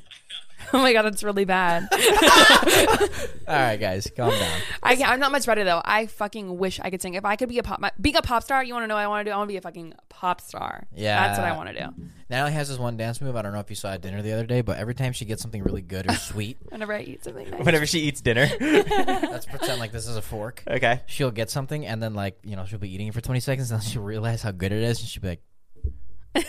Oh 0.74 0.82
my 0.82 0.94
god, 0.94 1.04
that's 1.04 1.24
really 1.24 1.46
bad. 1.46 1.88
All 3.48 3.56
right, 3.56 3.78
guys, 3.78 4.12
calm 4.16 4.32
down. 4.32 4.60
I 4.84 4.96
can't, 4.96 5.10
I'm 5.10 5.20
not 5.20 5.32
much 5.32 5.46
better 5.46 5.64
though. 5.64 5.82
I 5.84 6.08
fucking 6.08 6.58
wish 6.58 6.80
I 6.80 6.90
could 6.90 7.02
sing. 7.02 7.14
If 7.14 7.24
I 7.24 7.36
could 7.36 7.50
be 7.50 7.60
a 7.60 7.64
pop, 7.64 7.80
my, 7.80 7.92
being 8.02 8.16
a 8.16 8.22
pop 8.22 8.44
star, 8.44 8.64
you 8.64 8.74
want 8.74 8.84
to 8.84 8.88
know 8.88 8.96
what 8.96 9.04
I 9.04 9.08
want 9.08 9.26
to 9.26 9.30
do? 9.30 9.34
I 9.34 9.38
want 9.38 9.48
to 9.48 9.54
be 9.54 9.58
a 9.58 9.62
fucking 9.62 9.94
pop 10.10 10.42
star. 10.42 10.88
Yeah. 10.96 11.28
that's 11.28 11.40
what 11.40 11.48
I 11.48 11.56
want 11.56 11.70
to 11.70 11.80
do. 11.80 11.88
Natalie 12.30 12.54
has 12.54 12.70
this 12.70 12.80
one 12.80 12.98
dance 12.98 13.22
move. 13.22 13.36
I 13.36 13.42
don't 13.44 13.54
know 13.54 13.60
if 13.60 13.70
you 13.70 13.76
saw 13.76 13.92
at 13.94 14.02
dinner 14.02 14.22
the 14.22 14.34
other 14.34 14.46
day, 14.46 14.62
but 14.62 14.78
every 14.78 14.96
time 14.96 15.14
she 15.14 15.26
gets 15.26 15.42
something 15.42 15.64
really 15.64 15.84
good 15.84 16.10
or 16.10 16.16
sweet, 16.16 16.58
Whenever 16.70 16.94
I 16.94 17.02
eat 17.02 17.24
something 17.24 17.50
nice. 17.50 17.64
Whenever 17.64 17.86
she 17.86 18.00
eats 18.00 18.22
dinner. 18.22 18.50
let's 18.60 19.46
pretend 19.46 19.80
like 19.80 19.92
this 19.92 20.08
is 20.08 20.18
a 20.18 20.22
fork. 20.22 20.64
okay. 20.68 21.02
She'll 21.06 21.32
get 21.32 21.50
something 21.50 21.86
and 21.86 22.02
then 22.02 22.14
like 22.16 22.40
you 22.44 22.56
know 22.56 22.66
she'll 22.66 22.80
be 22.80 22.94
eating 22.94 23.08
it 23.08 23.14
for 23.14 23.22
20 23.22 23.40
seconds 23.40 23.72
and 23.72 23.80
then 23.80 23.88
she'll 23.88 24.02
realize 24.02 24.42
how 24.42 24.52
good 24.52 24.72
it 24.72 24.82
is 24.84 25.00
and 25.00 25.08
she'll 25.08 25.22
be 25.22 25.30
like, 25.30 25.44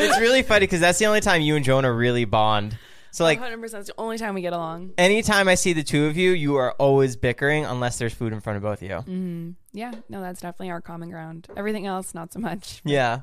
It's 0.00 0.20
really 0.20 0.42
funny 0.42 0.60
because 0.60 0.80
that's 0.80 0.98
the 0.98 1.06
only 1.06 1.20
time 1.20 1.42
you 1.42 1.56
and 1.56 1.64
Jonah 1.64 1.92
really 1.92 2.24
bond. 2.24 2.78
So 3.10 3.24
like 3.24 3.40
100. 3.40 3.60
percent 3.60 3.80
It's 3.80 3.88
the 3.88 4.00
only 4.00 4.16
time 4.18 4.34
we 4.34 4.42
get 4.42 4.52
along. 4.52 4.92
anytime 4.96 5.48
I 5.48 5.54
see 5.56 5.72
the 5.72 5.82
two 5.82 6.06
of 6.06 6.16
you, 6.16 6.30
you 6.30 6.56
are 6.56 6.72
always 6.72 7.16
bickering 7.16 7.64
unless 7.64 7.98
there's 7.98 8.14
food 8.14 8.32
in 8.32 8.40
front 8.40 8.58
of 8.58 8.62
both 8.62 8.80
of 8.80 8.88
you. 8.88 8.96
Mm-hmm. 8.96 9.50
Yeah, 9.72 9.92
no, 10.08 10.20
that's 10.20 10.40
definitely 10.40 10.70
our 10.70 10.80
common 10.80 11.10
ground. 11.10 11.48
Everything 11.56 11.86
else, 11.86 12.14
not 12.14 12.32
so 12.32 12.38
much. 12.38 12.80
Yeah. 12.88 13.20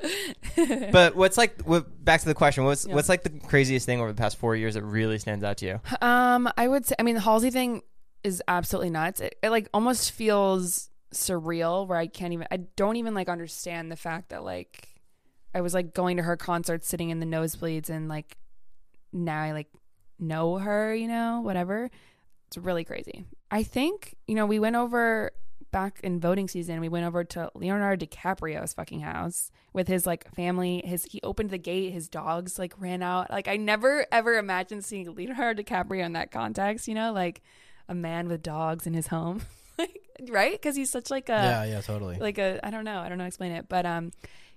but 0.92 1.16
what's 1.16 1.38
like 1.38 1.62
what, 1.62 2.04
back 2.04 2.20
to 2.22 2.26
the 2.28 2.34
question, 2.34 2.66
what's 2.66 2.86
what's 2.88 3.10
like 3.10 3.24
the 3.24 3.30
craziest 3.30 3.86
thing 3.86 4.00
over 4.02 4.12
the 4.12 4.18
past 4.18 4.38
4 4.38 4.56
years 4.56 4.74
that 4.74 4.84
really 4.84 5.18
stands 5.18 5.44
out 5.44 5.58
to 5.58 5.66
you? 5.66 5.80
Um, 6.02 6.50
I 6.58 6.68
would 6.68 6.86
say, 6.86 6.96
I 7.00 7.04
mean, 7.04 7.16
the 7.16 7.22
Halsey 7.22 7.52
thing 7.52 7.84
is 8.24 8.44
absolutely 8.48 8.90
nuts. 8.90 9.22
It, 9.22 9.38
it 9.42 9.50
like 9.50 9.70
almost 9.74 10.12
feels 10.12 10.90
surreal 11.14 11.88
where 11.88 11.98
I 11.98 12.08
can't 12.08 12.34
even, 12.34 12.48
I 12.52 12.58
don't 12.76 12.98
even 12.98 13.14
like 13.14 13.30
understand 13.30 13.92
the 13.92 13.96
fact 13.96 14.30
that 14.30 14.44
like 14.44 14.90
I 15.56 15.62
was 15.62 15.74
like 15.74 15.94
going 15.94 16.18
to 16.18 16.24
her 16.24 16.36
concert, 16.36 16.84
sitting 16.84 17.10
in 17.10 17.20
the 17.20 17.26
nosebleeds, 17.26 17.90
and 17.90 18.10
like 18.10 18.38
now 19.14 19.42
I 19.42 19.54
like 19.54 19.70
know 20.20 20.58
her, 20.58 20.94
you 20.94 21.08
know, 21.08 21.40
whatever. 21.42 21.90
It's 22.48 22.58
really 22.58 22.84
crazy. 22.84 23.26
I 23.50 23.64
think, 23.64 24.16
you 24.28 24.36
know, 24.36 24.46
we 24.46 24.60
went 24.60 24.76
over 24.76 25.32
back 25.72 26.00
in 26.04 26.20
voting 26.20 26.48
season, 26.48 26.80
we 26.80 26.90
went 26.90 27.06
over 27.06 27.24
to 27.24 27.52
Leonardo 27.54 28.06
DiCaprio's 28.06 28.74
fucking 28.74 29.02
house 29.02 29.52
with 29.74 29.88
his 29.88 30.06
like 30.06 30.34
family. 30.34 30.82
His 30.86 31.06
he 31.06 31.20
opened 31.24 31.50
the 31.50 31.58
gate, 31.58 31.92
his 31.92 32.08
dogs 32.08 32.60
like 32.60 32.74
ran 32.80 33.02
out. 33.02 33.32
Like 33.32 33.48
I 33.48 33.58
never 33.58 34.06
ever 34.12 34.38
imagined 34.38 34.86
seeing 34.86 35.14
Leonardo 35.16 35.64
DiCaprio 35.64 36.06
in 36.06 36.14
that 36.14 36.32
context, 36.32 36.88
you 36.88 36.96
know, 36.96 37.12
like 37.14 37.42
a 37.88 37.96
man 37.96 38.28
with 38.28 38.44
dogs 38.44 38.88
in 38.88 38.94
his 38.94 39.08
home. 39.08 39.42
like 39.78 40.02
right? 40.30 40.54
Because 40.54 40.76
he's 40.76 40.92
such 40.92 41.10
like 41.12 41.30
a 41.30 41.34
yeah, 41.34 41.64
yeah, 41.66 41.82
totally. 41.82 42.18
like 42.20 42.38
a 42.38 42.60
I 42.66 42.72
don't 42.72 42.86
know, 42.86 43.00
I 43.00 43.10
don't 43.10 43.18
know 43.18 43.24
how 43.24 43.28
to 43.28 43.30
explain 43.30 43.52
it, 43.52 43.68
but 43.68 43.86
um 43.86 44.12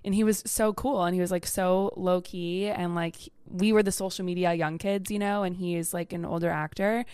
and 0.05 0.15
he 0.15 0.25
was 0.25 0.43
so 0.47 0.73
cool 0.73 1.05
and 1.05 1.15
he 1.15 1.21
was 1.21 1.31
like 1.31 1.47
so 1.47 1.93
low 1.97 2.21
key 2.21 2.67
and 2.69 2.95
like 2.95 3.17
we 3.47 3.73
were 3.73 3.83
the 3.83 3.93
social 3.93 4.25
media 4.25 4.55
young 4.55 4.79
kids, 4.79 5.11
you 5.11 5.19
know, 5.19 5.43
and 5.43 5.57
he 5.57 5.75
is 5.75 5.93
like 5.93 6.13
an 6.13 6.25
older 6.25 6.51
actor 6.51 7.05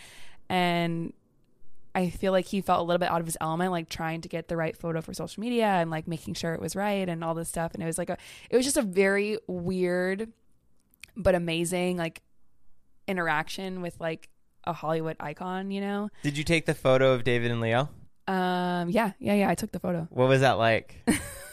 and 0.49 1.12
I 1.94 2.11
feel 2.11 2.33
like 2.33 2.47
he 2.47 2.61
felt 2.61 2.81
a 2.81 2.83
little 2.83 2.99
bit 2.99 3.11
out 3.11 3.20
of 3.20 3.27
his 3.27 3.37
element, 3.40 3.70
like 3.70 3.88
trying 3.88 4.20
to 4.23 4.29
get 4.29 4.49
the 4.49 4.57
right 4.57 4.77
photo 4.77 5.01
for 5.01 5.14
social 5.14 5.40
media 5.40 5.66
and 5.66 5.90
like 5.90 6.09
making 6.09 6.35
sure 6.35 6.53
it 6.53 6.61
was 6.61 6.75
right 6.75 7.09
and 7.09 7.23
all 7.23 7.35
this 7.35 7.49
stuff. 7.49 7.73
And 7.73 7.83
it 7.83 7.87
was 7.87 7.99
like 7.99 8.11
a, 8.11 8.18
it 8.51 8.57
was 8.57 8.64
just 8.64 8.77
a 8.77 8.83
very 8.83 9.38
weird, 9.47 10.33
but 11.16 11.35
amazing 11.35 11.97
like 11.97 12.23
interaction 13.07 13.81
with 13.81 14.01
like 14.01 14.29
a 14.64 14.73
Hollywood 14.73 15.16
icon, 15.20 15.70
you 15.70 15.81
know? 15.81 16.11
Did 16.23 16.37
you 16.37 16.42
take 16.42 16.66
the 16.66 16.75
photo 16.75 17.12
of 17.12 17.23
David 17.23 17.51
and 17.51 17.61
Leo? 17.61 17.88
Um, 18.27 18.88
yeah, 18.88 19.12
yeah, 19.18 19.35
yeah. 19.35 19.49
I 19.49 19.55
took 19.55 19.70
the 19.70 19.79
photo. 19.79 20.09
What 20.11 20.29
was 20.29 20.40
that 20.40 20.59
like? 20.59 20.97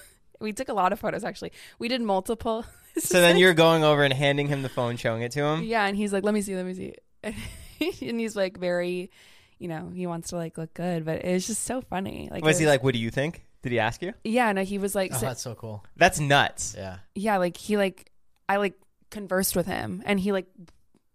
We 0.41 0.53
took 0.53 0.69
a 0.69 0.73
lot 0.73 0.91
of 0.91 0.99
photos 0.99 1.23
actually. 1.23 1.51
We 1.79 1.87
did 1.87 2.01
multiple. 2.01 2.65
so 2.97 3.21
then 3.21 3.37
you're 3.37 3.53
going 3.53 3.83
over 3.83 4.03
and 4.03 4.13
handing 4.13 4.47
him 4.47 4.61
the 4.61 4.69
phone, 4.69 4.97
showing 4.97 5.21
it 5.21 5.31
to 5.33 5.43
him? 5.43 5.63
yeah, 5.63 5.85
and 5.85 5.95
he's 5.95 6.11
like, 6.11 6.23
"Let 6.23 6.33
me 6.33 6.41
see, 6.41 6.55
let 6.55 6.65
me 6.65 6.73
see," 6.73 6.95
and 7.23 8.19
he's 8.19 8.35
like 8.35 8.57
very, 8.57 9.11
you 9.59 9.67
know, 9.67 9.91
he 9.93 10.07
wants 10.07 10.29
to 10.29 10.35
like 10.35 10.57
look 10.57 10.73
good, 10.73 11.05
but 11.05 11.23
it's 11.23 11.47
just 11.47 11.63
so 11.63 11.81
funny. 11.81 12.27
Like, 12.31 12.43
Was 12.43 12.59
it 12.59 12.63
he 12.63 12.67
like, 12.67 12.83
"What 12.83 12.93
do 12.93 12.99
you 12.99 13.11
think?" 13.11 13.45
Did 13.63 13.71
he 13.71 13.79
ask 13.79 14.01
you? 14.01 14.13
Yeah, 14.23 14.51
no, 14.53 14.63
he 14.63 14.79
was 14.79 14.95
like, 14.95 15.11
oh, 15.13 15.17
so- 15.17 15.25
that's 15.27 15.41
so 15.41 15.53
cool. 15.53 15.85
That's 15.95 16.19
nuts. 16.19 16.73
Yeah. 16.77 16.97
yeah, 17.13 17.37
like 17.37 17.57
he 17.57 17.77
like 17.77 18.11
I 18.49 18.57
like 18.57 18.73
conversed 19.11 19.55
with 19.55 19.67
him, 19.67 20.01
and 20.05 20.19
he 20.19 20.31
like 20.31 20.47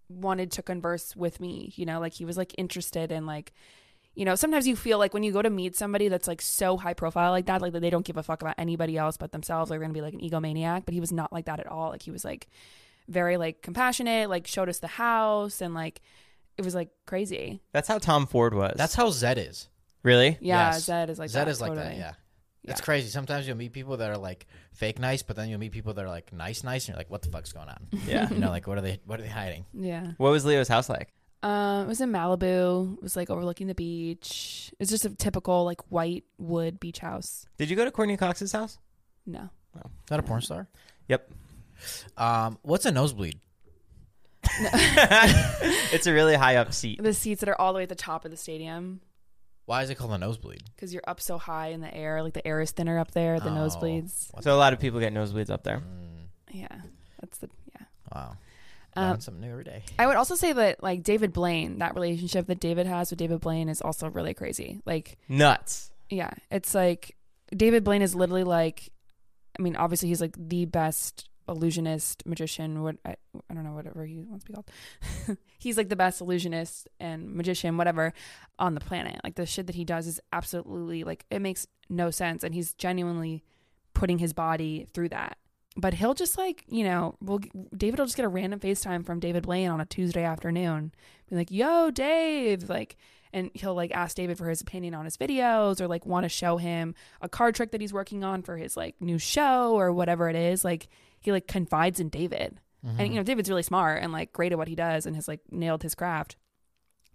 wanted 0.08 0.52
to 0.52 0.62
converse 0.62 1.16
with 1.16 1.40
me. 1.40 1.72
You 1.76 1.86
know, 1.86 1.98
like 2.00 2.14
he 2.14 2.24
was 2.24 2.36
like 2.36 2.54
interested 2.56 3.12
in 3.12 3.26
like. 3.26 3.52
You 4.16 4.24
know, 4.24 4.34
sometimes 4.34 4.66
you 4.66 4.74
feel 4.76 4.98
like 4.98 5.14
when 5.14 5.22
you 5.22 5.30
go 5.30 5.42
to 5.42 5.50
meet 5.50 5.76
somebody 5.76 6.08
that's 6.08 6.26
like 6.26 6.40
so 6.42 6.76
high 6.76 6.94
profile 6.94 7.30
like 7.30 7.46
that, 7.46 7.60
like 7.62 7.72
that 7.74 7.80
they 7.80 7.90
don't 7.90 8.04
give 8.04 8.16
a 8.16 8.22
fuck 8.22 8.40
about 8.42 8.54
anybody 8.58 8.96
else 8.96 9.16
but 9.16 9.30
themselves, 9.30 9.68
they're 9.70 9.78
gonna 9.78 9.92
be 9.92 10.00
like 10.00 10.14
an 10.14 10.20
egomaniac. 10.20 10.84
But 10.86 10.94
he 10.94 11.00
was 11.00 11.12
not 11.12 11.32
like 11.32 11.44
that 11.44 11.60
at 11.60 11.66
all. 11.68 11.90
Like 11.90 12.02
he 12.02 12.10
was 12.10 12.24
like 12.24 12.48
very 13.08 13.36
like 13.36 13.62
compassionate, 13.62 14.28
like 14.30 14.46
showed 14.46 14.68
us 14.68 14.78
the 14.80 14.86
house 14.88 15.60
and 15.60 15.74
like 15.74 16.00
it 16.56 16.64
was 16.64 16.74
like 16.74 16.88
crazy. 17.06 17.60
That's 17.72 17.86
how 17.88 17.98
Tom 17.98 18.26
Ford 18.26 18.54
was. 18.54 18.74
That's 18.76 18.94
how 18.94 19.08
Zedd 19.10 19.36
is. 19.36 19.68
really. 20.02 20.38
Yeah, 20.40 20.70
Yes. 20.72 20.88
Zedd 20.88 21.10
is 21.10 21.18
like 21.18 21.28
Zedd 21.30 21.34
that, 21.34 21.48
is 21.48 21.60
like 21.60 21.74
that, 21.74 21.82
totally. 21.82 22.00
yeah. 22.00 22.12
It's 22.68 22.80
crazy. 22.80 23.08
Sometimes 23.10 23.46
you'll 23.46 23.56
meet 23.56 23.72
people 23.72 23.98
that 23.98 24.10
are 24.10 24.16
like 24.18 24.46
fake 24.72 24.98
nice, 24.98 25.22
but 25.22 25.36
then 25.36 25.48
you'll 25.48 25.60
meet 25.60 25.70
people 25.70 25.94
that 25.94 26.04
are 26.04 26.08
like 26.08 26.32
nice, 26.32 26.64
nice, 26.64 26.86
and 26.86 26.94
you're 26.94 26.98
like, 26.98 27.10
what 27.10 27.22
the 27.22 27.28
fuck's 27.28 27.52
going 27.52 27.68
on? 27.68 27.86
Yeah. 28.08 28.28
you 28.28 28.38
know, 28.38 28.48
like 28.50 28.66
what 28.66 28.76
are 28.78 28.80
they 28.80 28.98
what 29.04 29.20
are 29.20 29.22
they 29.22 29.28
hiding? 29.28 29.66
Yeah. 29.72 30.12
What 30.16 30.30
was 30.30 30.44
Leo's 30.44 30.66
house 30.68 30.88
like? 30.88 31.12
Um, 31.46 31.84
it 31.84 31.88
was 31.88 32.00
in 32.00 32.10
Malibu. 32.10 32.94
It 32.96 33.02
was 33.02 33.14
like 33.16 33.30
overlooking 33.30 33.66
the 33.68 33.74
beach. 33.74 34.72
It's 34.80 34.90
just 34.90 35.04
a 35.04 35.10
typical 35.14 35.64
like 35.64 35.80
white 35.90 36.24
wood 36.38 36.80
beach 36.80 36.98
house. 36.98 37.46
Did 37.58 37.70
you 37.70 37.76
go 37.76 37.84
to 37.84 37.90
Courteney 37.90 38.16
Cox's 38.16 38.52
house? 38.52 38.78
No. 39.26 39.50
Is 39.76 39.82
that 40.08 40.18
a 40.18 40.22
porn 40.22 40.40
star? 40.40 40.66
Yep. 41.08 41.30
Um, 42.16 42.58
what's 42.62 42.84
a 42.86 42.90
nosebleed? 42.90 43.38
it's 45.92 46.06
a 46.06 46.12
really 46.12 46.34
high 46.34 46.56
up 46.56 46.72
seat. 46.72 47.02
The 47.02 47.12
seats 47.14 47.40
that 47.40 47.48
are 47.48 47.60
all 47.60 47.72
the 47.72 47.78
way 47.78 47.82
at 47.84 47.88
the 47.88 47.94
top 47.94 48.24
of 48.24 48.30
the 48.30 48.36
stadium 48.36 49.00
Why 49.66 49.82
is 49.82 49.90
it 49.90 49.96
called 49.96 50.12
a 50.12 50.18
nosebleed? 50.18 50.62
because 50.74 50.94
you're 50.94 51.02
up 51.06 51.20
so 51.20 51.36
high 51.38 51.68
in 51.68 51.80
the 51.80 51.92
air, 51.94 52.22
like 52.22 52.32
the 52.34 52.46
air 52.46 52.60
is 52.60 52.70
thinner 52.70 52.98
up 52.98 53.10
there, 53.12 53.38
the 53.40 53.50
Oh. 53.50 53.52
nosebleeds. 53.52 54.30
So 54.42 54.54
a 54.54 54.56
lot 54.58 54.72
of 54.72 54.78
people 54.80 55.00
get 55.00 55.12
nosebleeds 55.12 55.50
up 55.50 55.62
there. 55.64 55.78
Mm, 55.78 56.26
Yeah. 56.52 56.80
That's 57.20 57.38
the 57.38 57.48
yeah. 57.74 57.86
wow. 58.14 58.36
Um, 58.96 59.10
Learn 59.10 59.20
something 59.20 59.40
new 59.42 59.50
every 59.50 59.64
day. 59.64 59.82
I 59.98 60.06
would 60.06 60.16
also 60.16 60.34
say 60.34 60.52
that 60.52 60.82
like 60.82 61.02
David 61.02 61.32
Blaine, 61.32 61.78
that 61.78 61.94
relationship 61.94 62.46
that 62.46 62.60
David 62.60 62.86
has 62.86 63.10
with 63.10 63.18
David 63.18 63.40
Blaine 63.40 63.68
is 63.68 63.82
also 63.82 64.08
really 64.08 64.34
crazy. 64.34 64.80
Like 64.86 65.18
Nuts. 65.28 65.90
yeah, 66.08 66.30
it's 66.50 66.74
like 66.74 67.16
David 67.54 67.84
Blaine 67.84 68.02
is 68.02 68.14
literally 68.14 68.44
like, 68.44 68.90
I 69.58 69.62
mean, 69.62 69.76
obviously 69.76 70.08
he's 70.08 70.20
like 70.20 70.34
the 70.38 70.64
best 70.64 71.28
illusionist, 71.48 72.26
magician. 72.26 72.82
What 72.82 72.96
I, 73.04 73.16
I 73.50 73.54
don't 73.54 73.64
know, 73.64 73.72
whatever 73.72 74.04
he 74.04 74.24
wants 74.24 74.44
to 74.44 74.52
be 74.52 74.54
called. 74.54 75.38
he's 75.58 75.76
like 75.76 75.88
the 75.88 75.96
best 75.96 76.20
illusionist 76.20 76.88
and 76.98 77.34
magician, 77.34 77.76
whatever, 77.76 78.12
on 78.58 78.74
the 78.74 78.80
planet. 78.80 79.20
Like 79.22 79.34
the 79.34 79.46
shit 79.46 79.66
that 79.66 79.76
he 79.76 79.84
does 79.84 80.06
is 80.06 80.20
absolutely 80.32 81.04
like 81.04 81.24
it 81.30 81.40
makes 81.40 81.66
no 81.88 82.10
sense, 82.10 82.42
and 82.44 82.54
he's 82.54 82.72
genuinely 82.74 83.44
putting 83.94 84.18
his 84.18 84.32
body 84.32 84.86
through 84.92 85.10
that. 85.10 85.38
But 85.76 85.94
he'll 85.94 86.14
just 86.14 86.38
like 86.38 86.64
you 86.68 86.84
know, 86.84 87.16
we'll 87.20 87.40
David 87.76 87.98
will 87.98 88.06
just 88.06 88.16
get 88.16 88.24
a 88.24 88.28
random 88.28 88.60
FaceTime 88.60 89.04
from 89.04 89.20
David 89.20 89.42
Blaine 89.42 89.68
on 89.68 89.80
a 89.80 89.86
Tuesday 89.86 90.24
afternoon, 90.24 90.92
be 91.28 91.36
like, 91.36 91.50
"Yo, 91.50 91.90
Dave," 91.90 92.68
like 92.68 92.96
and 93.32 93.50
he'll 93.54 93.74
like 93.74 93.92
ask 93.92 94.16
David 94.16 94.38
for 94.38 94.48
his 94.48 94.60
opinion 94.62 94.94
on 94.94 95.04
his 95.04 95.16
videos 95.16 95.80
or 95.80 95.88
like 95.88 96.06
want 96.06 96.24
to 96.24 96.28
show 96.28 96.56
him 96.56 96.94
a 97.20 97.28
card 97.28 97.54
trick 97.54 97.72
that 97.72 97.80
he's 97.80 97.92
working 97.92 98.24
on 98.24 98.42
for 98.42 98.56
his 98.56 98.76
like 98.76 98.94
new 99.00 99.18
show 99.18 99.74
or 99.74 99.92
whatever 99.92 100.30
it 100.30 100.36
is. 100.36 100.64
Like 100.64 100.88
he 101.20 101.32
like 101.32 101.46
confides 101.46 102.00
in 102.00 102.08
David. 102.08 102.60
And 102.98 103.08
you 103.08 103.14
know, 103.16 103.24
David's 103.24 103.48
really 103.48 103.64
smart 103.64 104.00
and 104.00 104.12
like 104.12 104.32
great 104.32 104.52
at 104.52 104.58
what 104.58 104.68
he 104.68 104.76
does 104.76 105.06
and 105.06 105.16
has 105.16 105.26
like 105.26 105.40
nailed 105.50 105.82
his 105.82 105.96
craft. 105.96 106.36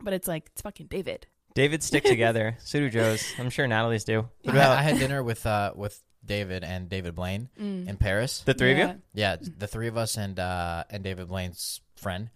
But 0.02 0.14
it's 0.14 0.28
like 0.28 0.50
it's 0.52 0.62
fucking 0.62 0.88
David. 0.88 1.28
David 1.56 1.82
stick 1.82 2.04
together. 2.16 2.58
so 2.60 2.80
do 2.80 2.90
Joe's. 2.90 3.34
I'm 3.40 3.50
sure 3.50 3.66
Natalie's 3.68 4.04
do. 4.04 4.28
What 4.44 4.58
I, 4.58 4.80
I 4.80 4.82
had 4.82 5.00
dinner 5.00 5.24
with 5.24 5.46
uh 5.46 5.72
with 5.74 6.04
David 6.26 6.64
and 6.64 6.88
David 6.90 7.16
Blaine 7.16 7.50
in 7.58 7.98
Paris. 7.98 8.42
the 8.42 8.54
three 8.54 8.72
of 8.74 8.78
you? 8.78 9.02
Yeah, 9.14 9.38
the 9.58 9.68
three 9.68 9.88
of 9.88 9.98
us 9.98 10.18
and 10.18 10.40
uh 10.40 10.84
and 10.90 11.04
David 11.04 11.28
Blaine's 11.28 11.82
friend. 11.96 12.30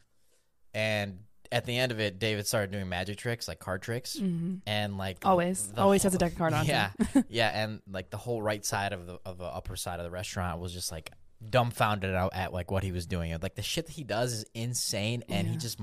And 0.74 1.20
at 1.52 1.66
the 1.66 1.78
end 1.78 1.92
of 1.92 2.00
it, 2.00 2.20
David 2.20 2.48
started 2.48 2.72
doing 2.72 2.90
magic 2.90 3.18
tricks, 3.18 3.48
like 3.48 3.60
card 3.60 3.82
tricks, 3.82 4.16
and 4.16 4.98
like 4.98 5.26
Always. 5.26 5.68
the 5.68 5.82
Always 5.82 6.04
has 6.04 6.14
a 6.14 6.18
deck 6.18 6.34
of 6.34 6.38
cards 6.38 6.56
on 6.56 6.66
Yeah, 6.68 6.92
yeah, 7.30 7.64
and 7.64 7.82
like 7.90 8.10
the 8.10 8.18
whole 8.18 8.42
right 8.42 8.66
side 8.66 8.92
of 8.94 9.06
the 9.06 9.20
of 9.26 9.38
the 9.38 9.46
upper 9.46 9.76
side 9.76 10.00
of 10.00 10.04
the 10.06 10.12
restaurant 10.12 10.60
was 10.60 10.74
just 10.74 10.92
like 10.92 11.12
dumbfounded 11.48 12.14
out 12.16 12.32
at 12.34 12.52
like 12.52 12.72
what 12.72 12.84
he 12.84 12.92
was 12.92 13.06
doing. 13.06 13.38
Like 13.42 13.56
the 13.56 13.62
shit 13.62 13.86
that 13.86 13.94
he 13.94 14.04
does 14.04 14.34
is 14.34 14.46
insane, 14.54 15.24
and 15.30 15.48
he 15.48 15.58
just 15.58 15.80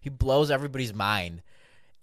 he 0.00 0.10
blows 0.10 0.50
everybody's 0.50 0.92
mind 0.92 1.42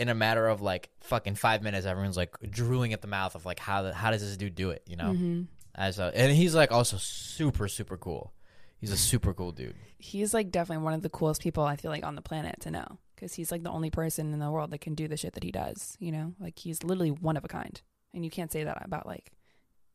in 0.01 0.09
a 0.09 0.15
matter 0.15 0.47
of 0.47 0.61
like 0.61 0.89
fucking 1.01 1.35
five 1.35 1.61
minutes. 1.61 1.85
Everyone's 1.85 2.17
like 2.17 2.35
drooling 2.49 2.91
at 2.91 3.01
the 3.01 3.07
mouth 3.07 3.35
of 3.35 3.45
like 3.45 3.59
how 3.59 3.83
the, 3.83 3.93
how 3.93 4.09
does 4.09 4.21
this 4.21 4.35
dude 4.35 4.55
do 4.55 4.71
it? 4.71 4.81
You 4.87 4.95
know, 4.95 5.45
as 5.75 5.99
a, 5.99 6.11
and 6.15 6.31
he's 6.31 6.55
like 6.55 6.71
also 6.71 6.97
super 6.97 7.67
super 7.67 7.97
cool. 7.97 8.33
He's 8.79 8.91
a 8.91 8.97
super 8.97 9.33
cool 9.33 9.51
dude. 9.51 9.75
He's 9.99 10.33
like 10.33 10.49
definitely 10.49 10.83
one 10.83 10.93
of 10.93 11.03
the 11.03 11.09
coolest 11.09 11.41
people 11.41 11.63
I 11.63 11.75
feel 11.75 11.91
like 11.91 12.03
on 12.03 12.15
the 12.15 12.23
planet 12.23 12.59
to 12.61 12.71
know 12.71 12.97
because 13.15 13.35
he's 13.35 13.51
like 13.51 13.61
the 13.61 13.69
only 13.69 13.91
person 13.91 14.33
in 14.33 14.39
the 14.39 14.49
world 14.49 14.71
that 14.71 14.81
can 14.81 14.95
do 14.95 15.07
the 15.07 15.17
shit 15.17 15.33
that 15.33 15.43
he 15.43 15.51
does. 15.51 15.95
You 15.99 16.11
know, 16.11 16.33
like 16.39 16.57
he's 16.57 16.83
literally 16.83 17.11
one 17.11 17.37
of 17.37 17.45
a 17.45 17.47
kind, 17.47 17.79
and 18.15 18.25
you 18.25 18.31
can't 18.31 18.51
say 18.51 18.63
that 18.63 18.83
about 18.83 19.05
like 19.05 19.31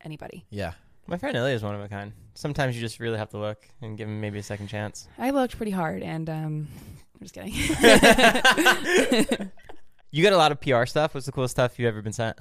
anybody. 0.05 0.47
Yeah. 0.51 0.75
My 1.09 1.19
friend 1.19 1.37
Ilya 1.37 1.55
is 1.55 1.63
one 1.63 1.75
of 1.75 1.81
a 1.81 1.89
kind. 1.89 2.13
Sometimes 2.35 2.75
you 2.75 2.81
just 2.81 2.99
really 2.99 3.19
have 3.19 3.31
to 3.31 3.39
look 3.39 3.69
and 3.81 3.97
give 3.97 4.09
him 4.09 4.21
maybe 4.21 4.41
a 4.41 4.43
second 4.43 4.67
chance. 4.67 5.07
I 5.19 5.31
looked 5.31 5.57
pretty 5.57 5.71
hard, 5.71 6.03
and 6.03 6.29
um, 6.29 6.69
I'm 7.15 7.27
just 7.27 7.35
kidding. 7.35 7.53
You 10.17 10.23
get 10.23 10.33
a 10.33 10.39
lot 10.39 10.51
of 10.51 10.59
PR 10.63 10.87
stuff. 10.87 11.13
What's 11.13 11.27
the 11.27 11.33
coolest 11.33 11.53
stuff 11.53 11.79
you've 11.79 11.89
ever 11.89 12.01
been 12.01 12.15
sent? 12.15 12.39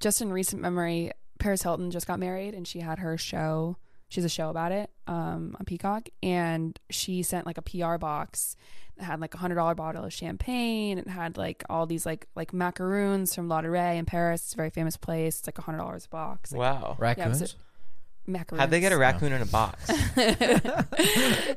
just 0.00 0.20
in 0.20 0.32
recent 0.32 0.60
memory, 0.60 1.12
Paris 1.38 1.62
Hilton 1.62 1.92
just 1.92 2.08
got 2.08 2.18
married, 2.18 2.54
and 2.54 2.66
she 2.66 2.80
had 2.80 2.98
her 2.98 3.16
show. 3.16 3.76
She 4.08 4.20
has 4.20 4.24
a 4.24 4.28
show 4.28 4.50
about 4.50 4.72
it 4.72 4.90
um, 5.06 5.54
on 5.60 5.64
Peacock, 5.64 6.08
and 6.24 6.76
she 6.90 7.22
sent 7.22 7.46
like 7.46 7.56
a 7.56 7.62
PR 7.62 7.98
box 7.98 8.56
that 8.96 9.04
had 9.04 9.20
like 9.20 9.34
a 9.34 9.38
hundred 9.38 9.54
dollar 9.54 9.76
bottle 9.76 10.04
of 10.04 10.12
champagne. 10.12 10.98
It 10.98 11.06
had 11.06 11.36
like 11.38 11.62
all 11.70 11.86
these 11.86 12.04
like 12.04 12.26
like 12.34 12.52
macaroons 12.52 13.32
from 13.32 13.48
Ladurée 13.48 13.96
in 13.96 14.04
Paris. 14.04 14.42
It's 14.42 14.54
a 14.54 14.56
very 14.56 14.70
famous 14.70 14.96
place. 14.96 15.38
It's 15.38 15.46
like 15.46 15.58
a 15.58 15.62
hundred 15.62 15.78
dollars 15.78 16.06
a 16.06 16.08
box. 16.08 16.50
Like, 16.50 16.58
Wow. 16.58 16.96
Raccoons. 16.98 17.42
it- 17.42 17.54
macaroons. 18.28 18.60
How'd 18.60 18.70
they 18.70 18.80
get 18.80 18.92
a 18.92 18.98
raccoon 18.98 19.32
in 19.32 19.42
a 19.42 19.46
box? 19.46 19.86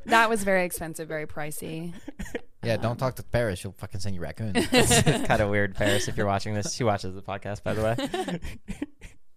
that 0.06 0.28
was 0.30 0.44
very 0.44 0.66
expensive, 0.66 1.08
very 1.08 1.28
pricey. 1.28 1.94
yeah, 2.64 2.78
don't 2.78 2.98
talk 2.98 3.16
to 3.18 3.24
Paris. 3.24 3.60
She'll 3.60 3.74
fucking 3.74 4.00
send 4.00 4.16
you 4.16 4.22
raccoons. 4.22 4.54
it's 4.72 5.28
kind 5.28 5.42
of 5.42 5.50
weird, 5.50 5.76
Paris, 5.76 6.08
if 6.08 6.18
you're 6.18 6.26
watching 6.26 6.54
this. 6.54 6.74
She 6.74 6.84
watches 6.84 7.14
the 7.14 7.22
podcast, 7.22 7.64
by 7.64 7.74
the 7.74 8.40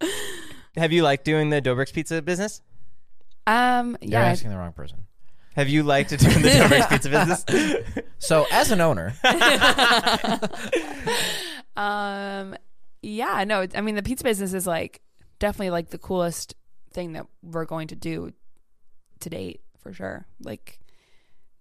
way. 0.01 0.09
Have 0.77 0.93
you 0.93 1.03
liked 1.03 1.25
doing 1.25 1.51
the 1.51 1.61
Dobrik's 1.63 1.93
pizza 1.93 2.21
business? 2.23 2.61
Um, 3.47 3.97
You're 4.01 4.21
asking 4.21 4.51
the 4.51 4.57
wrong 4.57 4.73
person. 4.73 5.07
Have 5.55 5.69
you 5.69 5.83
liked 5.85 6.11
doing 6.19 6.43
the 6.43 6.49
Dobrik's 6.49 6.87
pizza 6.87 7.11
business? 7.11 7.45
So 8.19 8.47
as 8.51 8.71
an 8.73 8.81
owner, 8.81 9.15
Um, 11.77 12.57
yeah, 13.03 13.45
no, 13.45 13.67
I 13.75 13.81
mean 13.81 13.95
the 13.97 14.03
pizza 14.03 14.25
business 14.25 14.53
is 14.55 14.67
like 14.67 15.01
definitely 15.39 15.71
like 15.71 15.91
the 15.91 15.99
coolest 15.99 16.55
thing 16.95 17.13
that 17.13 17.27
we're 17.43 17.65
going 17.67 17.89
to 17.89 17.97
do 17.97 18.33
to 19.21 19.29
date 19.31 19.61
for 19.79 19.93
sure. 19.93 20.27
Like 20.43 20.81